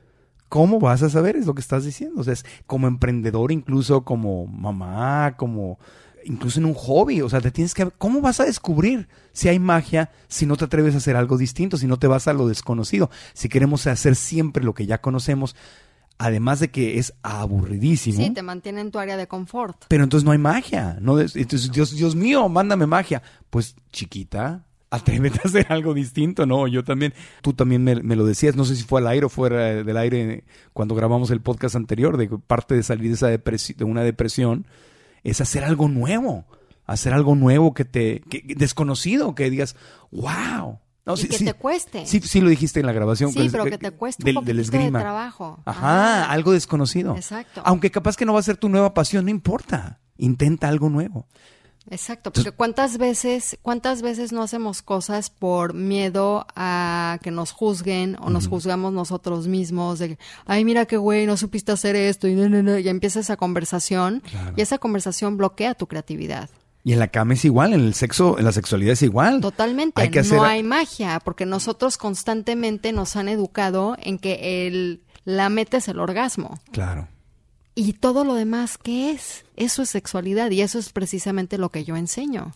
[0.54, 1.36] ¿Cómo vas a saber?
[1.36, 2.22] Es lo que estás diciendo.
[2.22, 5.80] O sea, es como emprendedor, incluso como mamá, como
[6.26, 7.22] incluso en un hobby.
[7.22, 7.90] O sea, te tienes que.
[7.98, 11.76] ¿Cómo vas a descubrir si hay magia si no te atreves a hacer algo distinto,
[11.76, 13.10] si no te vas a lo desconocido?
[13.34, 15.56] Si queremos hacer siempre lo que ya conocemos,
[16.20, 18.18] además de que es aburridísimo.
[18.18, 19.86] Sí, te mantiene en tu área de confort.
[19.88, 21.00] Pero entonces no hay magia.
[21.02, 23.24] No, entonces, Dios, Dios mío, mándame magia.
[23.50, 26.68] Pues, chiquita, atrévete a hacer algo distinto, ¿no?
[26.68, 29.30] Yo también, tú también me, me lo decías, no sé si fue al aire o
[29.30, 33.84] fuera del aire cuando grabamos el podcast anterior, de parte de salir de, esa de
[33.84, 34.68] una depresión
[35.24, 36.46] es hacer algo nuevo.
[36.86, 39.76] Hacer algo nuevo que te, que- desconocido, que digas,
[40.12, 40.80] wow.
[41.06, 42.06] No, Y que te cueste.
[42.06, 43.32] Sí, sí lo dijiste en la grabación.
[43.32, 45.60] Sí, pero que te cueste un del, poquito del de trabajo.
[45.66, 46.32] Ajá, Ajá.
[46.32, 47.16] algo desconocido.
[47.16, 47.62] Exacto.
[47.66, 50.00] Aunque capaz que no va a ser tu nueva pasión, no importa.
[50.18, 51.28] Intenta algo nuevo.
[51.90, 58.16] Exacto, porque cuántas veces, cuántas veces no hacemos cosas por miedo a que nos juzguen
[58.22, 62.36] o nos juzgamos nosotros mismos de ay, mira qué güey, no supiste hacer esto y
[62.36, 64.24] no, no, no", y empieza esa conversación
[64.56, 66.50] y esa conversación bloquea tu creatividad.
[66.86, 69.40] Y en la cama es igual, en el sexo, en la sexualidad es igual.
[69.42, 74.68] Totalmente, Hay que hacer- no hay magia, porque nosotros constantemente nos han educado en que
[74.68, 76.60] el, la meta es el orgasmo.
[76.72, 77.08] Claro.
[77.76, 79.46] Y todo lo demás, ¿qué es?
[79.56, 82.54] Eso es sexualidad y eso es precisamente lo que yo enseño.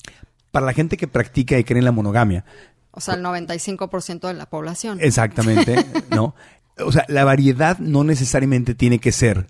[0.51, 2.45] Para la gente que practica y cree en la monogamia,
[2.91, 4.99] O sea, el 95% de la población.
[5.01, 6.35] exactamente, ¿no?
[6.79, 9.47] O sea, la variedad no necesariamente tiene que ser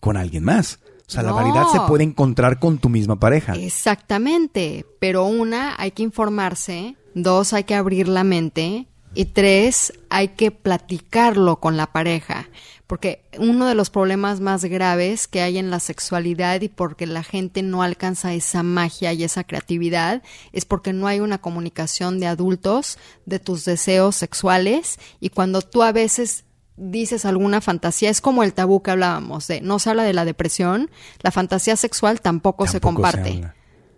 [0.00, 0.80] con alguien más.
[1.06, 3.54] O sea, la variedad se puede encontrar con tu misma pareja.
[3.54, 10.28] Exactamente, pero una, hay que informarse, dos, hay que abrir la mente y tres, hay
[10.28, 12.48] que platicarlo con la pareja,
[12.86, 17.22] porque uno de los problemas más graves que hay en la sexualidad y porque la
[17.22, 22.26] gente no alcanza esa magia y esa creatividad es porque no hay una comunicación de
[22.26, 24.98] adultos de tus deseos sexuales.
[25.20, 26.44] Y cuando tú a veces
[26.76, 30.24] dices alguna fantasía, es como el tabú que hablábamos de no se habla de la
[30.24, 33.52] depresión, la fantasía sexual tampoco, se Tampoco se comparte.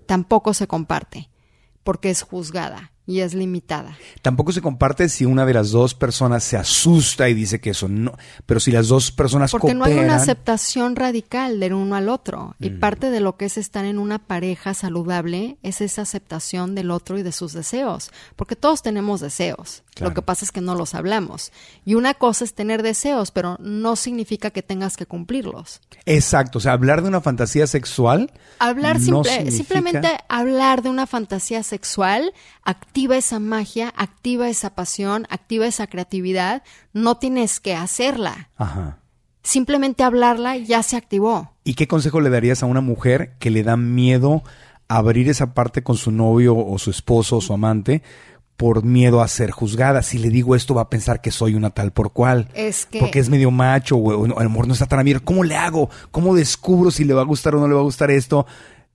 [0.07, 1.31] tampoco se comparte
[1.83, 3.97] porque es juzgada y es limitada.
[4.23, 7.89] Tampoco se comparte si una de las dos personas se asusta y dice que eso
[7.89, 8.17] no.
[8.47, 12.55] Pero si las dos personas Porque no hay una aceptación radical del uno al otro.
[12.61, 16.91] Y parte de lo que es estar en una pareja saludable es esa aceptación del
[16.91, 18.11] otro y de sus deseos.
[18.37, 19.83] Porque todos tenemos deseos.
[19.95, 20.11] Claro.
[20.11, 21.53] Lo que pasa es que no los hablamos.
[21.85, 25.83] Y una cosa es tener deseos, pero no significa que tengas que cumplirlos.
[26.07, 28.33] Exacto, o sea, hablar de una fantasía sexual.
[28.59, 32.33] Hablar no simple- significa- simplemente hablar de una fantasía sexual
[32.65, 36.63] activa esa magia, activa esa pasión, activa esa creatividad.
[36.95, 38.49] No tienes que hacerla.
[38.57, 38.99] Ajá.
[39.43, 41.53] Simplemente hablarla ya se activó.
[41.65, 44.43] ¿Y qué consejo le darías a una mujer que le da miedo
[44.89, 48.03] abrir esa parte con su novio o su esposo o su amante
[48.57, 50.03] por miedo a ser juzgada?
[50.03, 52.49] Si le digo esto va a pensar que soy una tal por cual.
[52.55, 54.99] Es que Porque es medio macho o, o no, a lo mejor no está tan
[55.01, 55.25] abierto.
[55.25, 55.91] ¿Cómo le hago?
[56.11, 58.47] ¿Cómo descubro si le va a gustar o no le va a gustar esto?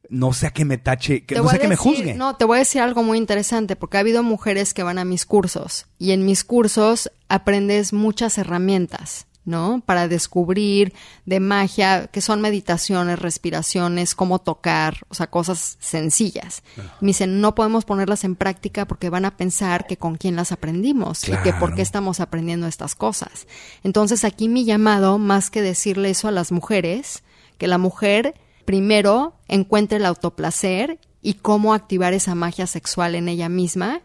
[0.09, 2.13] no sea que me tache, que no sea a que me decir- juzgue.
[2.13, 5.03] No, te voy a decir algo muy interesante, porque ha habido mujeres que van a
[5.03, 9.81] mis cursos y en mis cursos aprendes muchas herramientas, ¿no?
[9.85, 10.93] Para descubrir
[11.25, 16.63] de magia, que son meditaciones, respiraciones, cómo tocar, o sea, cosas sencillas.
[16.99, 20.51] Me dicen, no podemos ponerlas en práctica porque van a pensar que con quién las
[20.51, 23.47] aprendimos y que por qué estamos aprendiendo estas cosas.
[23.83, 27.23] Entonces aquí mi llamado, más que decirle eso a las mujeres,
[27.57, 33.47] que la mujer primero encuentre el autoplacer y cómo activar esa magia sexual en ella
[33.47, 34.01] misma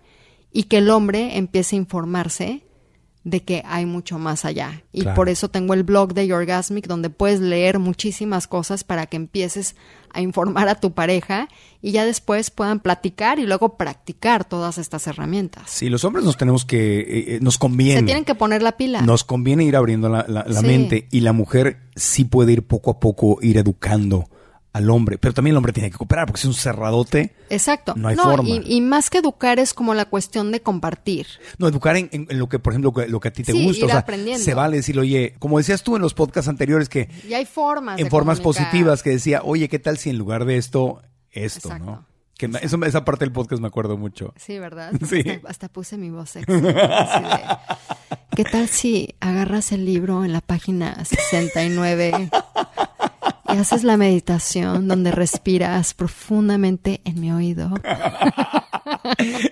[0.52, 2.62] y que el hombre empiece a informarse
[3.24, 4.82] de que hay mucho más allá.
[4.92, 5.14] Y Claro.
[5.14, 9.76] por eso tengo el blog de Orgasmic donde puedes leer muchísimas cosas para que empieces
[10.12, 11.48] a informar a tu pareja
[11.80, 15.70] y ya después puedan platicar y luego practicar todas estas herramientas.
[15.70, 17.04] Sí, los hombres nos tenemos que, eh,
[17.36, 18.00] eh, nos conviene.
[18.00, 19.00] Se tienen que poner la pila.
[19.02, 20.66] Nos conviene ir abriendo la, la- la Sí.
[20.66, 24.28] mente y la mujer sí puede ir poco a poco, ir educando
[24.74, 27.92] al hombre, pero también el hombre tiene que cooperar porque si es un cerradote, Exacto.
[27.94, 28.48] No hay forma.
[28.48, 31.26] Y, y más que educar es como la cuestión de compartir.
[31.58, 33.80] no educar en, lo que, por ejemplo, que- lo que a ti te Sí, gusta,
[33.80, 34.42] ir o sea, aprendiendo.
[34.42, 37.98] se vale decir, oye, como decías tú en los podcasts anteriores que Y hay formas.
[37.98, 38.64] en de formas comunicar.
[38.70, 41.84] positivas que decía, oye, ¿qué tal si en lugar de esto, esto, Exacto.
[41.84, 42.06] no?
[42.38, 44.32] Que me- eso, esa parte del podcast me acuerdo mucho.
[44.38, 44.90] Sí, ¿verdad?
[45.06, 45.20] Sí.
[45.20, 46.50] Hasta, hasta puse mi voz sexy.
[48.34, 52.30] ¿Qué tal si agarras el libro en la página 69
[53.52, 57.70] y haces la meditación donde respiras profundamente en mi oído?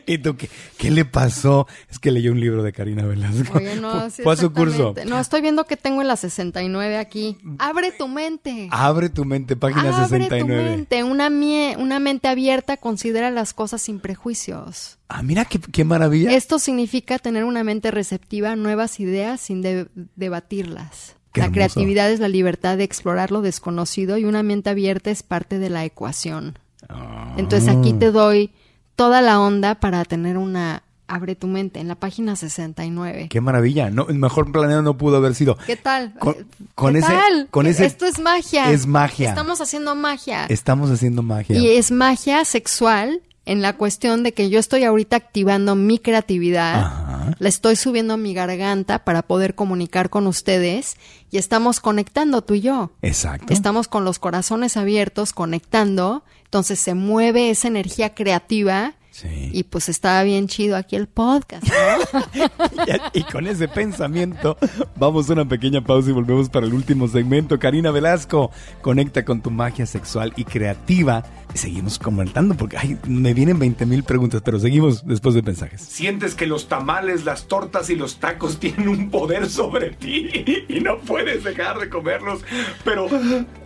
[0.06, 1.66] ¿Y tú qué, qué le pasó?
[1.90, 3.58] Es que leyó un libro de Karina Velasco.
[3.58, 4.94] Oye, no, Fue- sí, fue a su curso.
[5.06, 7.36] No, estoy viendo que tengo en la 69 aquí.
[7.58, 8.68] Abre tu mente.
[8.70, 10.62] Abre tu mente, página Abre 69.
[10.62, 11.04] tu mente.
[11.04, 14.98] Una, mie- una mente abierta considera las cosas sin prejuicios.
[15.08, 16.32] Ah, mira qué, qué maravilla.
[16.32, 21.16] Esto significa tener una mente receptiva a nuevas ideas sin de- debatirlas.
[21.32, 21.54] Qué la hermoso.
[21.54, 25.70] creatividad es la libertad de explorar lo desconocido y una mente abierta es parte de
[25.70, 26.58] la ecuación.
[26.88, 27.34] Ah.
[27.36, 28.50] Entonces aquí te doy
[28.96, 30.82] toda la onda para tener una...
[31.12, 33.26] Abre tu mente en la página 69.
[33.30, 33.90] Qué maravilla.
[33.90, 35.56] No, el mejor planeado no pudo haber sido.
[35.66, 36.14] ¿Qué tal?
[36.20, 36.36] Con-
[36.76, 37.48] con ¿Qué ese- tal?
[37.50, 38.70] con ese- Esto es magia.
[38.70, 39.30] es magia.
[39.30, 40.46] Estamos haciendo magia.
[40.46, 41.58] Estamos haciendo magia.
[41.58, 46.84] Y es magia sexual en la cuestión de que yo estoy ahorita activando mi creatividad,
[46.84, 47.34] Ajá.
[47.40, 50.96] la estoy subiendo a mi garganta para poder comunicar con ustedes
[51.32, 52.92] y estamos conectando tú y yo.
[53.02, 53.52] Exacto.
[53.52, 59.50] Estamos con los corazones abiertos, conectando, entonces se mueve esa energía creativa Sí.
[59.52, 62.20] y pues estaba bien chido aquí el podcast, ¿no?
[63.14, 64.56] Y, y con ese pensamiento,
[64.96, 67.58] vamos a una pequeña pausa y volvemos para el último segmento.
[67.58, 71.24] Karina Velasco, conecta con tu magia sexual y creativa.
[71.54, 75.82] Seguimos comentando porque ay, me vienen 20 mil preguntas, pero seguimos después de mensajes.
[75.82, 80.28] Sientes que los tamales, las tortas y los tacos tienen un poder sobre ti
[80.68, 82.40] y no puedes dejar de comerlos,
[82.84, 83.08] pero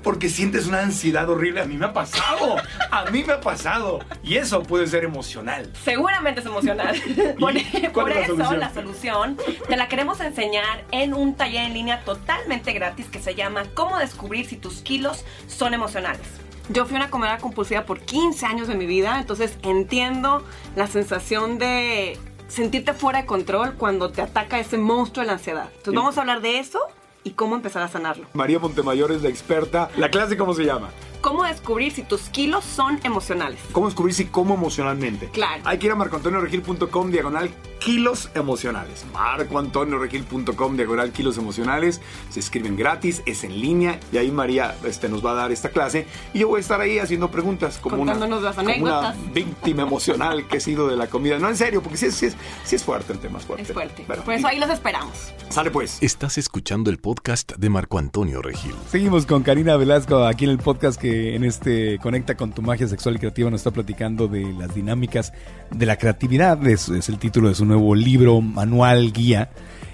[0.03, 1.61] porque sientes una ansiedad horrible.
[1.61, 2.57] A mí me ha pasado,
[2.91, 4.01] a mí me ha pasado.
[4.23, 5.05] Y eso puede ser
[5.35, 5.71] emocional.
[5.85, 6.97] Seguramente es emocional.
[7.39, 7.53] por
[7.93, 9.37] cuál por es eso la solución
[9.69, 13.99] te la queremos enseñar en un taller en línea totalmente gratis que se llama Cómo
[13.99, 16.27] descubrir si tus kilos son emocionales.
[16.71, 20.43] Yo fui una comedora compulsiva por 15 años de mi vida, entonces entiendo
[20.77, 22.19] la sensación de
[22.49, 25.69] sentirte fuera de control cuando te ataca ese monstruo de la ansiedad.
[25.77, 26.81] Entonces vamos a hablar de eso
[27.23, 28.27] y cómo empezar a sanarlo.
[28.33, 29.91] María Montemayor es la experta.
[29.97, 30.91] ¿La clase cómo se llama?
[31.25, 33.59] Cómo descubrir si tus kilos son emocionales.
[33.73, 35.31] ¿Cómo descubrir si como emocionalmente?
[35.31, 35.63] Claro.
[35.65, 39.07] Hay que ir a marcoantonioregil.com diagonal kilos emocionales.
[39.15, 42.03] marcoantonioregil.com diagonal kilos emocionales.
[42.29, 45.71] Se escriben gratis, es en línea y ahí María este, nos va a dar esta
[45.71, 48.75] clase y yo voy a estar ahí haciendo preguntas como una, Contándonos las como una
[48.75, 49.33] anécdotas.
[49.33, 51.39] víctima emocional que he sido de la comida.
[51.39, 53.63] No, en serio, porque sí es, sí es, sí es fuerte el tema, es fuerte.
[53.63, 54.05] Es fuerte.
[54.07, 55.33] Pero, Por eso ahí los esperamos.
[55.49, 56.03] Sale pues.
[56.03, 58.75] Estás escuchando el podcast de Marco Antonio Regil.
[58.91, 62.89] Seguimos con Karina Velasco aquí en el podcast que en este Conecta con tu magia
[62.89, 65.33] sexual y creativa nos está platicando de las dinámicas
[65.71, 66.67] de la creatividad.
[66.67, 69.51] Es, el título de su nuevo libro, manual, guía.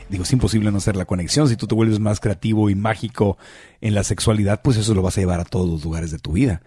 [0.09, 1.49] Digo, es imposible no hacer la conexión.
[1.49, 3.39] Si tú te vuelves más creativo y mágico
[3.81, 6.33] en la sexualidad, pues eso lo vas a llevar a todos los lugares de tu
[6.33, 6.63] vida.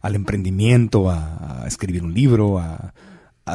[0.00, 2.92] Al emprendimiento, a, escribir un libro, a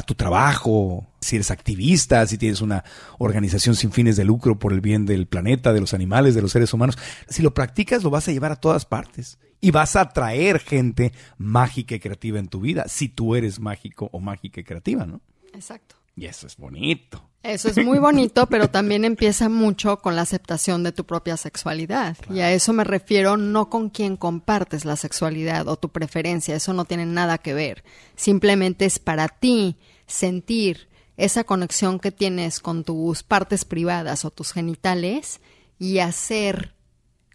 [0.06, 2.84] tu trabajo, si eres activista, si tienes una
[3.20, 6.52] organización sin fines de lucro por el bien del planeta, de los animales, de los
[6.52, 10.02] seres humanos, si lo practicas lo vas a llevar a todas partes y vas a
[10.02, 14.65] atraer gente mágica y creativa en tu vida, si tú eres mágico o mágica y
[14.65, 15.21] creativa, ¿no?
[15.54, 15.95] Exacto.
[16.17, 17.30] Y eso es bonito.
[17.43, 22.17] Eso es muy bonito, pero también empieza mucho con la aceptación de tu propia sexualidad.
[22.30, 26.74] Y a eso me refiero no con quién compartes la sexualidad o tu preferencia, eso
[26.74, 27.86] no tiene nada que ver.
[28.18, 34.51] Simplemente es para ti sentir esa conexión que tienes con tus partes privadas o tus
[34.51, 35.39] genitales
[35.80, 36.74] y hacer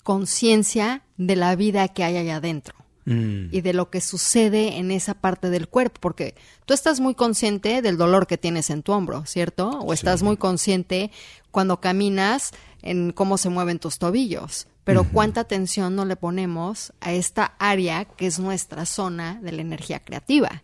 [0.09, 2.75] conciencia de la vida que hay allá adentro.
[3.05, 3.49] Mm.
[3.53, 6.35] y de lo que sucede en esa parte del cuerpo, porque
[6.67, 9.71] tú estás muy consciente del dolor que tienes en tu hombro, ¿cierto?
[9.81, 11.11] O estás muy consciente
[11.51, 12.51] cuando caminas
[12.83, 18.05] en cómo se mueven tus tobillos, pero cuánta atención no le ponemos a esta área
[18.05, 20.63] que es nuestra zona de la energía creativa.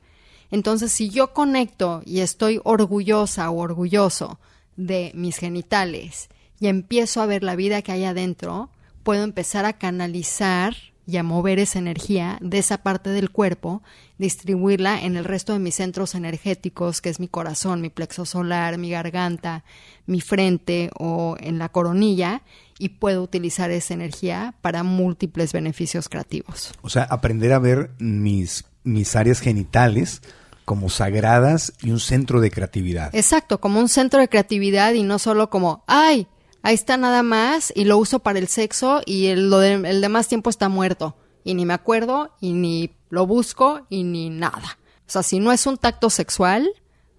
[0.51, 4.39] Entonces, si yo conecto y estoy orgullosa o orgulloso
[4.77, 6.29] de mis genitales
[6.61, 8.69] y empiezo a ver la vida que hay adentro,
[9.05, 10.75] puedo empezar a canalizar
[11.07, 13.83] y a mover esa energía de esa parte del cuerpo,
[14.19, 18.79] distribuirla en el resto de mis centros energéticos, que es mi corazón, mi plexo solar,
[18.79, 19.65] mi garganta,
[20.07, 22.43] mi frente o en la coronilla,
[22.79, 26.73] y puedo utilizar esa energía para múltiples beneficios creativos.
[26.81, 30.23] O sea, aprender a ver mis, mis áreas genitales
[30.65, 33.15] como sagradas y un centro de creatividad.
[33.15, 36.27] Exacto, como un centro de creatividad y no solo como, ay,
[36.65, 40.01] ahí está nada más y lo uso para el sexo y el, lo de- el
[40.01, 41.15] demás tiempo está muerto.
[41.45, 44.79] Y ni me acuerdo y ni lo busco y ni nada.
[45.07, 46.69] O sea, si no es un tacto sexual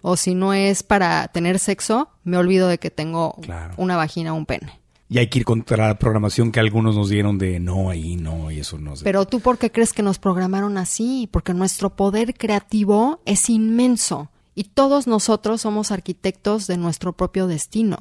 [0.02, 3.72] o si no es para tener sexo, me olvido de que tengo Claro.
[3.78, 4.80] una vagina o un pene.
[5.08, 8.50] Y hay que ir contra la programación que algunos nos dieron de no, ahí no,
[8.50, 9.04] y eso no sé.
[9.04, 11.28] Pero tú, ¿por qué crees que nos programaron así?
[11.30, 17.98] Porque nuestro poder creativo es inmenso y todos nosotros somos arquitectos de nuestro propio destino.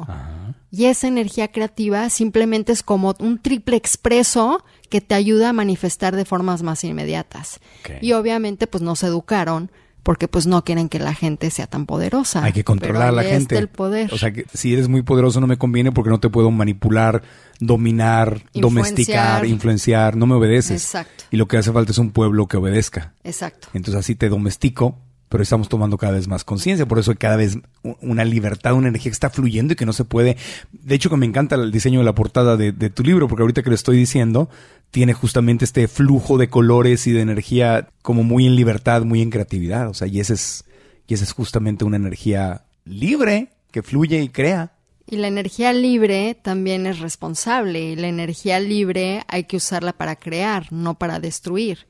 [0.75, 6.17] Y esa energía creativa simplemente es como un triple expreso que te ayuda a manifestar
[6.17, 7.61] de formas más inmediatas.
[8.01, 9.71] Y obviamente pues nos educaron
[10.03, 12.43] porque pues no quieren que la gente sea tan poderosa.
[12.43, 13.57] Hay que controlar a la gente.
[13.57, 14.13] el poder.
[14.13, 17.23] O sea, que si eres muy poderoso no me conviene porque no te puedo manipular,
[17.61, 20.83] dominar, domesticar, influenciar, no me obedeces.
[20.83, 21.23] Exacto.
[21.31, 23.13] Y lo que hace falta es un pueblo que obedezca.
[23.23, 23.69] Exacto.
[23.73, 24.99] Entonces así te domestico,
[25.29, 27.57] pero estamos tomando cada vez más conciencia, por eso hay cada vez
[28.01, 30.37] una libertad, una energía que está fluyendo y que no se puede.
[30.71, 33.63] De hecho, que me encanta el diseño de la portada de, tu libro, porque ahorita
[33.63, 34.49] que lo estoy diciendo,
[34.91, 39.31] tiene justamente este flujo de colores y de energía como muy en libertad, muy en
[39.31, 39.89] creatividad.
[39.89, 40.65] O sea, y ese es,
[41.07, 44.71] y esa es justamente una energía libre que fluye y crea.
[45.07, 47.91] Y la energía libre también es responsable.
[47.91, 51.85] Y la energía libre hay que usarla para crear, no para destruir.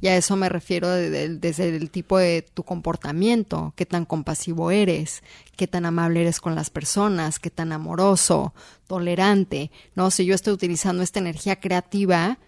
[0.00, 4.04] Y a eso me refiero de- de- desde el tipo de tu comportamiento, qué tan
[4.06, 5.22] compasivo eres,
[5.56, 8.54] qué tan amable eres con las personas, qué tan amoroso,
[8.86, 9.70] tolerante.
[9.94, 12.38] No, si yo estoy utilizando esta energía creativa,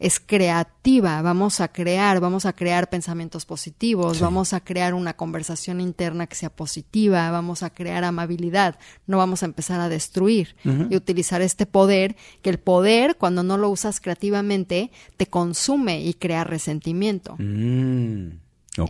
[0.00, 5.78] es creativa, vamos a crear, vamos a crear pensamientos positivos, vamos a crear una conversación
[5.78, 10.96] interna que sea positiva, vamos a crear amabilidad, no vamos a empezar a destruir y
[10.96, 16.44] utilizar este poder, que el poder cuando no lo usas creativamente te consume y crea
[16.44, 17.36] resentimiento.
[17.38, 18.38] Mm.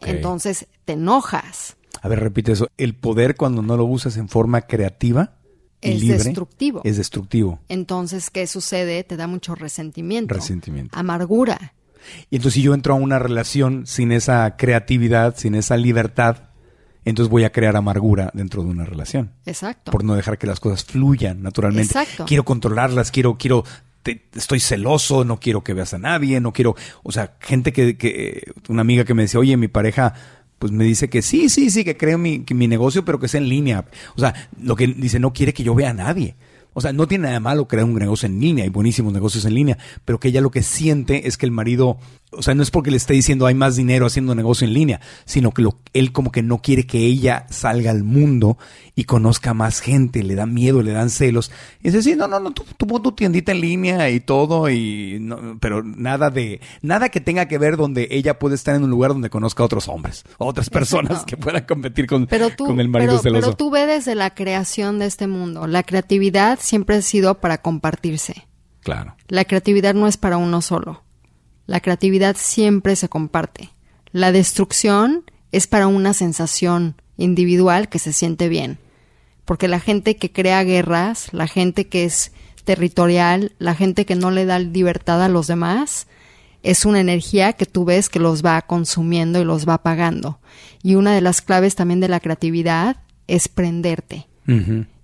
[0.02, 2.68] Entonces te enojas, A ver, repite eso.
[2.76, 5.39] El poder cuando no lo usas en forma creativa
[5.83, 6.81] y Es libre, destructivo.
[6.85, 7.61] Es destructivo.
[7.68, 9.03] entonces ¿qué sucede?
[9.05, 10.99] Te da mucho resentimiento, Resentimiento.
[10.99, 11.74] amargura.
[12.31, 16.45] Y entonces si yo entro a una relación sin esa creatividad, sin esa libertad,
[17.05, 19.33] entonces voy a crear amargura dentro de una relación.
[19.47, 19.91] Exacto.
[19.91, 21.99] Por no dejar que las cosas fluyan naturalmente.
[21.99, 22.24] Exacto.
[22.26, 23.64] Quiero controlarlas, quiero, quiero,
[24.03, 27.97] te- estoy celoso, no quiero que veas a nadie, no quiero, o sea, gente que,
[27.97, 30.14] que una amiga que me decía, oye, mi pareja,
[30.61, 33.28] pues me dice que sí, sí, sí, que creo mi, que mi negocio, pero que
[33.28, 33.86] sea en línea.
[34.14, 36.36] O sea, lo que dice, no quiere que yo vea a nadie.
[36.74, 39.54] O sea, no tiene nada malo crear un negocio en línea, hay buenísimos negocios en
[39.54, 41.98] línea, pero que ella lo que siente es que el marido,
[42.33, 45.01] o sea, no es porque le esté diciendo hay más dinero haciendo negocio en línea,
[45.24, 48.57] sino que lo, él como que no quiere que ella salga al mundo
[48.95, 51.51] y conozca más gente, le da miedo, le dan celos.
[51.81, 54.70] Y dice, sí, no, no, no, tú, tú pon tu tiendita en línea y todo,
[54.70, 58.85] y no, pero nada de, nada que tenga que ver donde ella puede estar en
[58.85, 61.26] un lugar donde conozca a otros hombres, a otras personas Exacto.
[61.26, 63.47] que puedan competir con, Pero tú, con el marido pero, celoso.
[63.47, 65.66] pero tú ve desde la creación de este mundo.
[65.66, 68.47] La creatividad siempre ha sido para compartirse.
[68.83, 69.16] Claro.
[69.28, 71.03] La creatividad no es para uno solo.
[71.70, 73.70] La creatividad siempre se comparte.
[74.10, 78.78] La destrucción es para una sensación individual que se siente bien.
[79.44, 82.32] Porque la gente que crea guerras, la gente que es
[82.64, 86.08] territorial, la gente que no le da libertad a los demás,
[86.64, 90.40] es una energía que tú ves que los va consumiendo y los va apagando.
[90.82, 92.96] Y una de las claves también de la creatividad
[93.28, 94.26] es prenderte.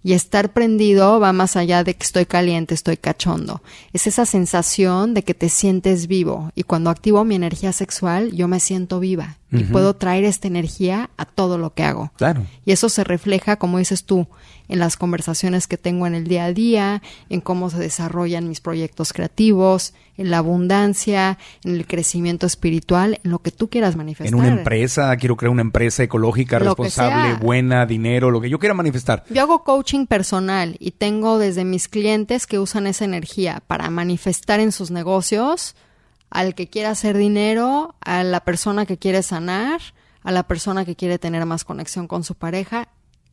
[0.06, 3.60] Y estar prendido va más allá de que estoy caliente, estoy cachondo.
[3.92, 6.52] Es esa sensación de que te sientes vivo.
[6.54, 9.38] Y cuando activo mi energía sexual, yo me siento viva.
[9.50, 12.12] Y puedo traer esta energía a todo lo que hago.
[12.16, 12.46] Claro.
[12.64, 14.28] Y eso se refleja, como dices tú,
[14.68, 18.60] en las conversaciones que tengo en el día a día, en cómo se desarrollan mis
[18.60, 24.28] proyectos creativos, en la abundancia, en el crecimiento espiritual, en lo que tú quieras manifestar.
[24.28, 28.58] En una empresa, quiero crear una empresa ecológica, Lo responsable, buena, dinero, lo que yo
[28.58, 29.24] quiera manifestar.
[29.30, 34.60] Yo hago coaching personal y tengo desde mis clientes que usan esa energía para manifestar
[34.60, 35.74] en sus negocios
[36.28, 39.80] al que quiere hacer dinero, a la persona que quiere sanar,
[40.22, 42.88] a la persona que quiere tener más conexión con su pareja.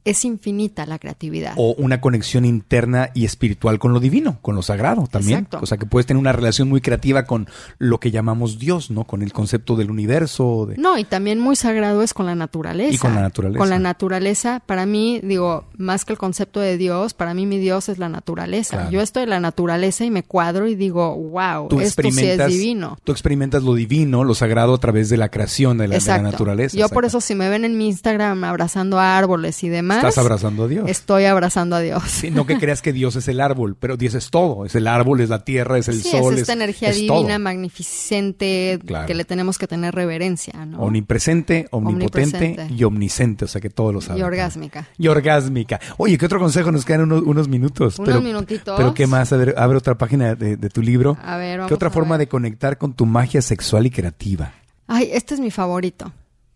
[0.05, 1.53] Es infinita la creatividad.
[1.57, 5.39] O una conexión interna y espiritual con lo divino, con lo sagrado también.
[5.39, 5.59] Exacto.
[5.61, 7.47] O sea, que puedes tener una relación muy creativa con
[7.77, 9.05] lo que llamamos Dios, ¿no?
[9.05, 10.65] Con el concepto del universo.
[10.67, 10.77] De...
[10.77, 12.93] No, y también muy sagrado es con la naturaleza.
[12.93, 13.59] Y con la naturaleza.
[13.59, 17.57] Con la naturaleza, para mí, digo, más que el concepto de Dios, para mí mi
[17.57, 18.77] Dios es la naturaleza.
[18.77, 18.91] Claro.
[18.91, 22.45] Yo estoy en la naturaleza y me cuadro y digo, wow, Tú esto sí es
[22.47, 22.97] divino.
[23.03, 26.21] tú experimentas lo divino, lo sagrado a través de la creación de la, de la
[26.21, 26.77] naturaleza.
[26.77, 30.63] Yo por eso si me ven en mi Instagram abrazando árboles y demás, Estás abrazando
[30.63, 30.89] a Dios.
[30.89, 32.03] estoy abrazando a Dios.
[32.07, 34.65] Sí, no que creas que Dios es el árbol, pero Dios es todo.
[34.65, 36.33] Es el árbol, es la tierra, es el Sí, sol.
[36.35, 37.39] es esta energía es divina, todo.
[37.39, 39.07] magnificente, Claro.
[39.07, 40.79] que le tenemos que tener reverencia, ¿no?
[40.81, 42.73] Omnipresente, omnipotente Omnipresente.
[42.75, 44.19] y omnisciente, o sea que todo lo sabe.
[44.19, 44.87] y orgásmica.
[44.97, 45.79] Y orgásmica.
[45.97, 46.71] Oye, ¿qué otro consejo?
[46.71, 47.99] Nos quedan unos, unos minutos.
[47.99, 48.75] Unos pero, minutitos.
[48.77, 49.31] Pero ¿qué más?
[49.33, 51.17] A ver, abre otra página de, de tu libro.
[51.23, 52.25] A ver, vamos ¿Qué otra a forma ver.
[52.25, 54.53] de conectar con tu magia sexual y creativa?
[54.87, 56.11] Ay, este es mi favorito,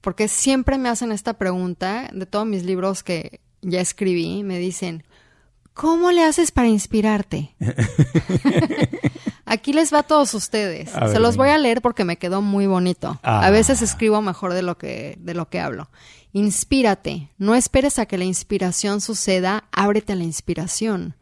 [0.08, 5.03] porque siempre me hacen esta pregunta de todos mis libros que ya escribí, me dicen,
[5.74, 7.53] ¿cómo le haces para inspirarte?
[9.45, 10.95] Aquí les va a todos ustedes.
[10.95, 13.20] A Se ver, los voy a leer porque me quedó muy bonito.
[13.22, 13.45] Ah.
[13.45, 15.89] A veces escribo mejor de lo que de lo que hablo.
[16.32, 21.18] Inspírate, no esperes a que la inspiración suceda, ábrete a la inspiración.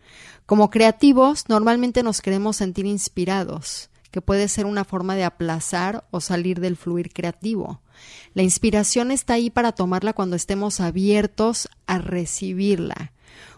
[0.46, 6.22] Como creativos, normalmente nos queremos sentir inspirados, que puede ser una forma de aplazar o
[6.22, 7.82] salir del fluir creativo.
[8.34, 13.14] La inspiración está ahí para tomarla cuando estemos abiertos a recibirla.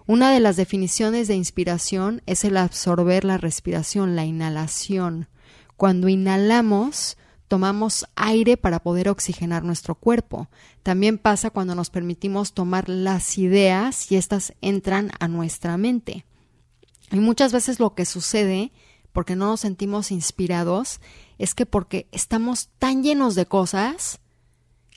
[0.05, 5.27] Una de las definiciones de inspiración es el absorber la respiración, la inhalación.
[5.75, 7.17] Cuando inhalamos,
[7.47, 10.49] tomamos aire para poder oxigenar nuestro cuerpo.
[10.83, 16.25] También pasa cuando nos permitimos tomar las ideas y éstas entran a nuestra mente.
[17.11, 18.71] Y muchas veces lo que sucede,
[19.13, 20.99] porque no nos sentimos inspirados,
[21.38, 24.19] es que porque estamos tan llenos de cosas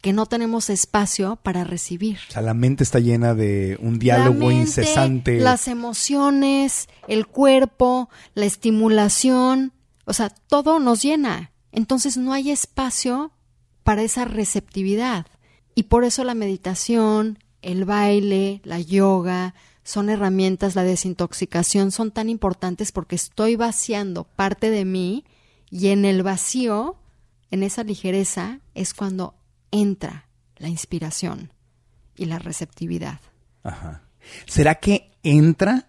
[0.01, 2.19] que no tenemos espacio para recibir.
[2.29, 5.41] O sea, la mente está llena de un diálogo La mente, incesante.
[5.41, 9.73] Las emociones, el cuerpo, la estimulación,
[10.07, 11.53] o sea, todo nos llena.
[11.73, 13.33] Entonces no hay espacio
[13.83, 15.27] para esa receptividad.
[15.75, 22.29] Y por eso la meditación, el baile, la yoga, son herramientas, la desintoxicación son tan
[22.29, 25.25] importantes porque estoy vaciando parte de mí
[25.71, 26.97] y en el vacío,
[27.51, 29.35] en esa ligereza, es cuando
[29.71, 31.53] entra la inspiración
[32.17, 33.21] y la receptividad.
[33.63, 34.03] Ajá.
[34.47, 35.89] ¿Será que entra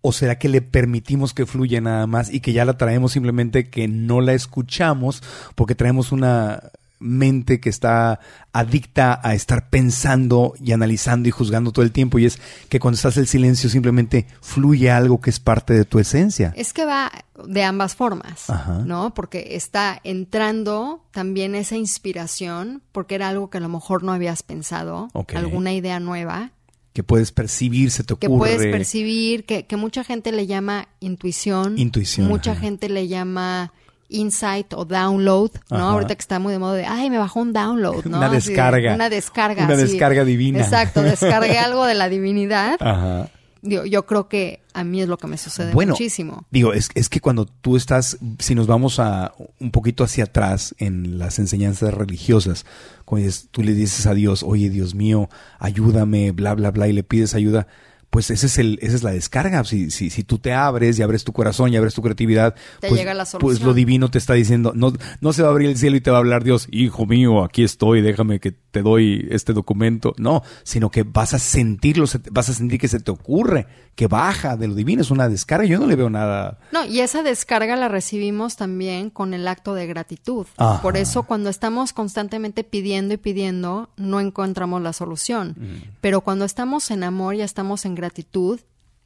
[0.00, 3.70] o será que le permitimos que fluya nada más y que ya la traemos simplemente
[3.70, 5.22] que no la escuchamos
[5.54, 6.70] porque traemos una
[7.04, 8.18] mente que está
[8.52, 12.38] adicta a estar pensando y analizando y juzgando todo el tiempo y es
[12.68, 16.52] que cuando estás en silencio simplemente fluye algo que es parte de tu esencia.
[16.56, 17.12] Es que va
[17.46, 18.78] de ambas formas, Ajá.
[18.84, 19.12] ¿no?
[19.12, 24.42] Porque está entrando también esa inspiración, porque era algo que a lo mejor no habías
[24.42, 26.52] pensado, alguna idea nueva,
[26.94, 28.54] Que puedes percibir, se te que ocurre.
[28.56, 31.76] puedes percibir, que, que mucha gente le llama intuición.
[31.76, 32.60] Intuición, Mucha ajá.
[32.60, 33.72] gente le llama
[34.14, 35.76] insight o download, ¿no?
[35.76, 35.90] Ajá.
[35.90, 38.18] Ahorita que está muy de moda de, ay, me bajó un download, ¿no?
[38.18, 38.94] Una Así descarga.
[38.94, 39.64] una descarga.
[39.64, 39.82] Una así.
[39.84, 40.60] descarga divina.
[40.60, 42.76] Exacto, descargué algo de la divinidad.
[42.80, 43.28] Ajá.
[43.66, 46.44] Yo, yo creo que a mí es lo que me sucede Bueno, muchísimo.
[46.50, 50.74] Digo, es, es que cuando tú estás, si nos vamos a un poquito hacia atrás
[50.78, 52.66] en las enseñanzas religiosas,
[53.06, 57.04] cuando tú le dices a Dios, oye Dios mío, ayúdame, bla, bla, bla, y le
[57.04, 57.66] pides ayuda,
[58.14, 59.64] pues ese es el, esa es la descarga.
[59.64, 62.86] Si, si, si tú te abres y abres tu corazón y abres tu creatividad, Te
[62.86, 65.68] pues, llega la pues lo divino te está diciendo, no, no se va a abrir
[65.68, 68.82] el cielo y te va a hablar Dios, hijo mío, aquí estoy, déjame que te
[68.82, 70.14] doy este documento.
[70.16, 74.56] No, sino que vas a sentirlo, vas a sentir que se te ocurre, que baja
[74.56, 75.64] de lo divino, es una descarga.
[75.64, 76.58] Yo no le veo nada.
[76.70, 80.46] No, y esa descarga la recibimos también con el acto de gratitud.
[80.56, 80.82] Ajá.
[80.82, 85.56] Por eso cuando estamos constantemente pidiendo y pidiendo, no encontramos la solución.
[86.00, 88.03] Pero cuando estamos en amor y estamos en gratitud,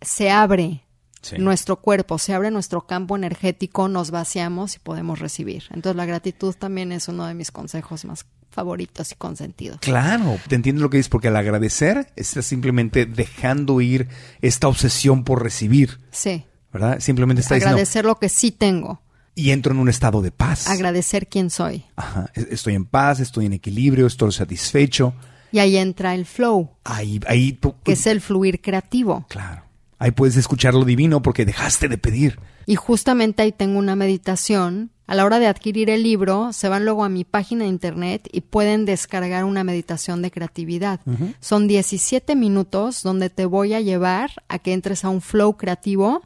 [0.01, 0.85] se abre
[1.21, 1.37] Sí.
[1.39, 5.65] nuestro cuerpo, se abre nuestro campo energético, nos vaciamos y podemos recibir.
[5.71, 9.81] Entonces la gratitud también es uno de mis consejos más favoritos y consentidos.
[9.81, 14.09] Claro, te entiendo lo que dices, porque al agradecer estás simplemente dejando ir
[14.43, 16.45] esta obsesión por recibir, Sí.
[16.73, 17.01] ¿verdad?
[17.01, 19.03] Simplemente está diciendo, Agradecer lo que sí tengo,
[19.35, 20.69] y entro en un estado de paz.
[20.69, 21.85] agradecer quién soy.
[21.97, 25.15] Ajá, estoy en paz, estoy en equilibrio, estoy satisfecho.
[25.53, 29.27] Y ahí entra el flow, Ahí, ahí, tú- que es el fluir creativo.
[29.29, 29.63] claro,
[29.99, 32.39] ahí puedes escuchar lo divino porque dejaste de pedir.
[32.67, 34.91] Y justamente ahí tengo una meditación.
[35.07, 38.29] A la hora de adquirir el libro, se van luego a mi página de internet
[38.31, 41.01] y pueden descargar una meditación de creatividad.
[41.41, 46.21] Son 17 minutos donde te voy a llevar a que entres a un flow creativo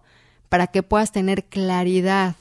[0.49, 2.35] para que puedas tener claridad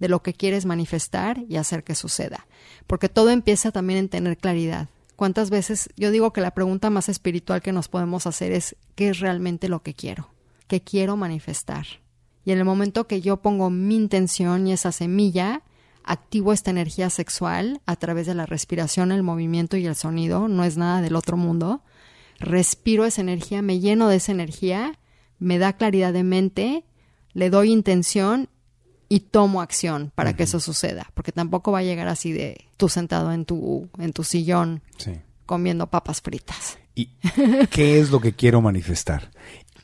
[0.00, 2.44] de lo que quieres manifestar y hacer que suceda.
[2.88, 4.88] Porque todo empieza también en tener claridad.
[5.16, 9.10] ¿Cuántas veces yo digo que la pregunta más espiritual que nos podemos hacer es ¿qué
[9.10, 10.30] es realmente lo que quiero?
[10.66, 11.86] ¿Qué quiero manifestar?
[12.44, 15.62] Y en el momento que yo pongo mi intención y esa semilla,
[16.02, 20.64] activo esta energía sexual a través de la respiración, el movimiento y el sonido, no
[20.64, 21.82] es nada del otro mundo.
[22.38, 24.98] Respiro esa energía, me lleno de esa energía,
[25.38, 26.84] me da claridad de mente,
[27.32, 28.48] le doy intención
[29.08, 32.88] y tomo acción para que eso suceda, porque tampoco va a llegar así de tú
[32.88, 35.12] sentado en tu en tu sillón Sí.
[35.46, 36.78] comiendo papas fritas.
[36.94, 37.06] ¿Y
[37.70, 39.30] qué es lo que quiero manifestar?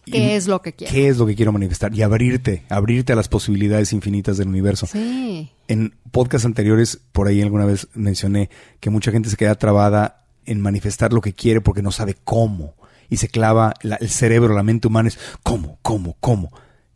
[0.06, 0.92] ¿Qué es lo que quiero?
[0.92, 1.94] ¿Qué es lo que quiero manifestar?
[1.94, 4.86] Y abrirte, abrirte a las posibilidades infinitas del universo.
[4.86, 5.52] Sí.
[5.68, 8.50] En podcasts anteriores, por ahí alguna vez mencioné
[8.80, 12.74] que mucha gente se queda trabada en manifestar lo que quiere porque no sabe cómo.
[13.08, 16.50] Y se clava la- el cerebro, la mente humana es cómo, cómo, cómo.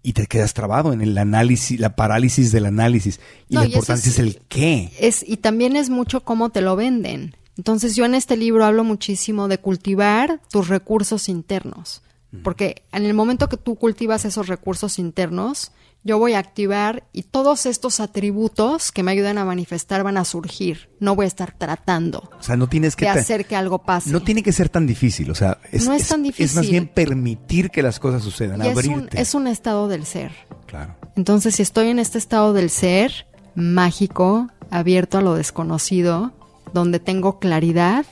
[0.05, 3.19] Y te quedas trabado en el análisis, la parálisis del análisis.
[3.49, 4.93] Y No, la y importancia es, es- el qué.
[5.01, 7.35] Es, y también es mucho cómo te lo venden.
[7.57, 12.03] Entonces yo en este libro hablo muchísimo de cultivar tus recursos internos.
[12.43, 15.71] Porque en el momento que tú cultivas esos recursos internos,
[16.05, 20.25] yo voy a activar y todos estos atributos que me ayudan a manifestar van a
[20.25, 20.91] surgir.
[21.01, 23.07] No voy a estar tratando O sea, no tienes que...
[23.07, 24.11] de hacer que algo pase.
[24.11, 26.71] No tiene que ser tan difícil, o sea, es, No es tan Es más difícil.
[26.71, 29.21] bien permitir que las cosas sucedan, Y es un, abrirte.
[29.21, 30.33] es un estado del ser.
[30.67, 30.95] Claro.
[31.17, 36.33] Entonces, si estoy en este estado del ser mágico, abierto a lo desconocido,
[36.73, 38.05] donde tengo claridad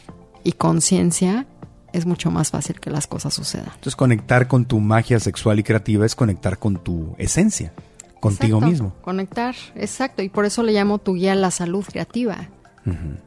[0.45, 1.47] y conciencia,
[1.93, 3.67] es mucho más fácil que las cosas sucedan.
[3.69, 7.73] Entonces, conectar con tu magia sexual y creativa es conectar con tu esencia,
[8.21, 8.95] contigo Exacto, mismo.
[9.03, 10.23] Conectar, exacto.
[10.23, 12.49] Y por eso le llamo tu guía a la salud creativa.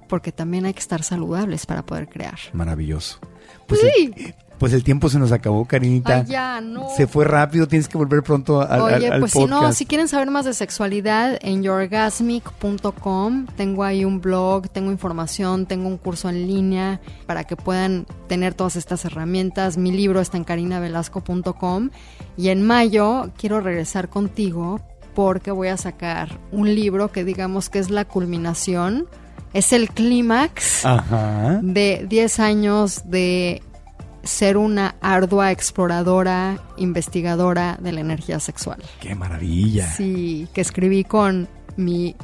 [0.09, 2.37] Porque también hay que estar saludables para poder crear.
[2.51, 3.19] Maravilloso.
[3.67, 4.33] Pues, Sí.
[4.57, 6.17] Pues el tiempo se nos acabó, Karinita.
[6.19, 6.87] Ay, ya, no.
[6.95, 9.85] Se fue rápido, tienes que volver pronto a- al, Oye, al pues si no, si
[9.85, 15.97] quieren saber más de sexualidad, en yourgasmic.com tengo ahí un blog, tengo información, tengo un
[15.97, 19.77] curso en línea para que puedan tener todas estas herramientas.
[19.77, 21.89] Mi libro está en carinavelasco.com
[22.37, 24.79] y en mayo quiero regresar contigo
[25.13, 29.05] porque voy a sacar un libro que digamos que es la culminación,
[29.53, 30.83] es el clímax
[31.61, 33.61] de 10 años de
[34.25, 38.81] ser una ardua exploradora, investigadora de la energía sexual.
[38.99, 39.87] Qué maravilla.
[39.87, 41.47] Sí, que escribí con
[41.77, 42.15] mi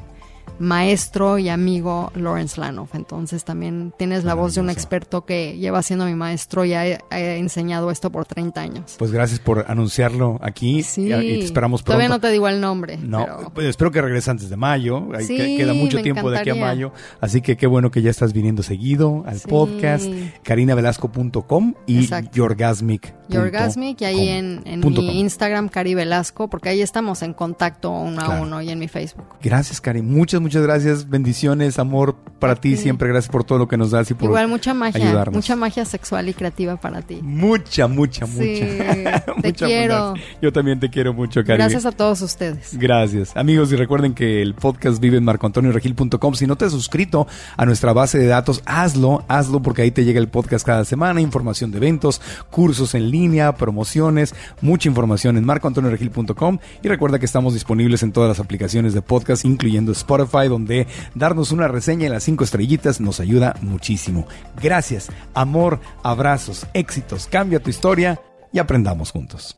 [0.61, 2.95] maestro y amigo Lawrence Lanoff.
[2.95, 6.81] Entonces también tienes la voz de un experto que lleva siendo mi maestro y ha,
[7.09, 8.95] ha enseñado esto por 30 años.
[8.97, 10.83] Pues gracias por anunciarlo aquí.
[10.83, 11.97] Sí, y, te esperamos pronto.
[11.97, 12.97] todavía no te digo el nombre.
[12.97, 15.07] No, pero- pues espero que regrese antes de mayo.
[15.21, 16.91] Sí, que- queda mucho tiempo de aquí a mayo.
[17.19, 19.47] Así que qué bueno que ya estás viniendo seguido al Sí.
[19.47, 20.05] podcast.
[20.43, 22.31] carinavelasco.com y Exacto.
[22.33, 23.13] yourgasmic.
[23.29, 25.05] Yorgasmic y ahí en, mi com.
[25.05, 29.25] Instagram, Cari Velasco, porque ahí estamos en contacto uno a uno y en mi Facebook.
[29.41, 30.01] Gracias, Cari.
[30.01, 31.07] Muchas, muchas gracias.
[31.09, 32.75] Bendiciones, amor para ti.
[32.75, 35.35] Siempre gracias por todo lo que nos das y por Igual mucha magia, ayudarnos.
[35.35, 37.19] mucha magia sexual y creativa para ti.
[37.21, 39.21] Mucha, mucha, Sí, mucha.
[39.41, 40.13] te Mucha quiero.
[40.41, 41.57] Yo también te quiero mucho, Cari.
[41.59, 42.77] Gracias a todos ustedes.
[42.77, 43.37] Gracias.
[43.37, 46.33] Amigos, y recuerden que el podcast vive en marcoantonioregil.com.
[46.33, 50.03] Si no te has suscrito a nuestra base de datos, hazlo, hazlo porque ahí te
[50.03, 55.45] llega el podcast cada semana, información de eventos, cursos en línea, promociones, mucha información en
[55.45, 56.57] marcoantonioregil.com.
[56.81, 61.51] Y recuerda que estamos disponibles en todas las aplicaciones de podcast, incluyendo Spotify, donde darnos
[61.51, 64.27] una reseña y las cinco estrellitas nos ayuda muchísimo.
[64.61, 68.19] Gracias, amor, abrazos, éxitos, cambia tu historia
[68.51, 69.55] y aprendamos juntos.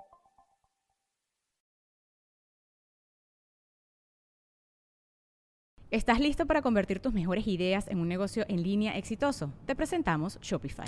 [5.93, 9.53] ¿Estás listo para convertir tus mejores ideas en un negocio en línea exitoso?
[9.67, 10.87] Te presentamos Shopify.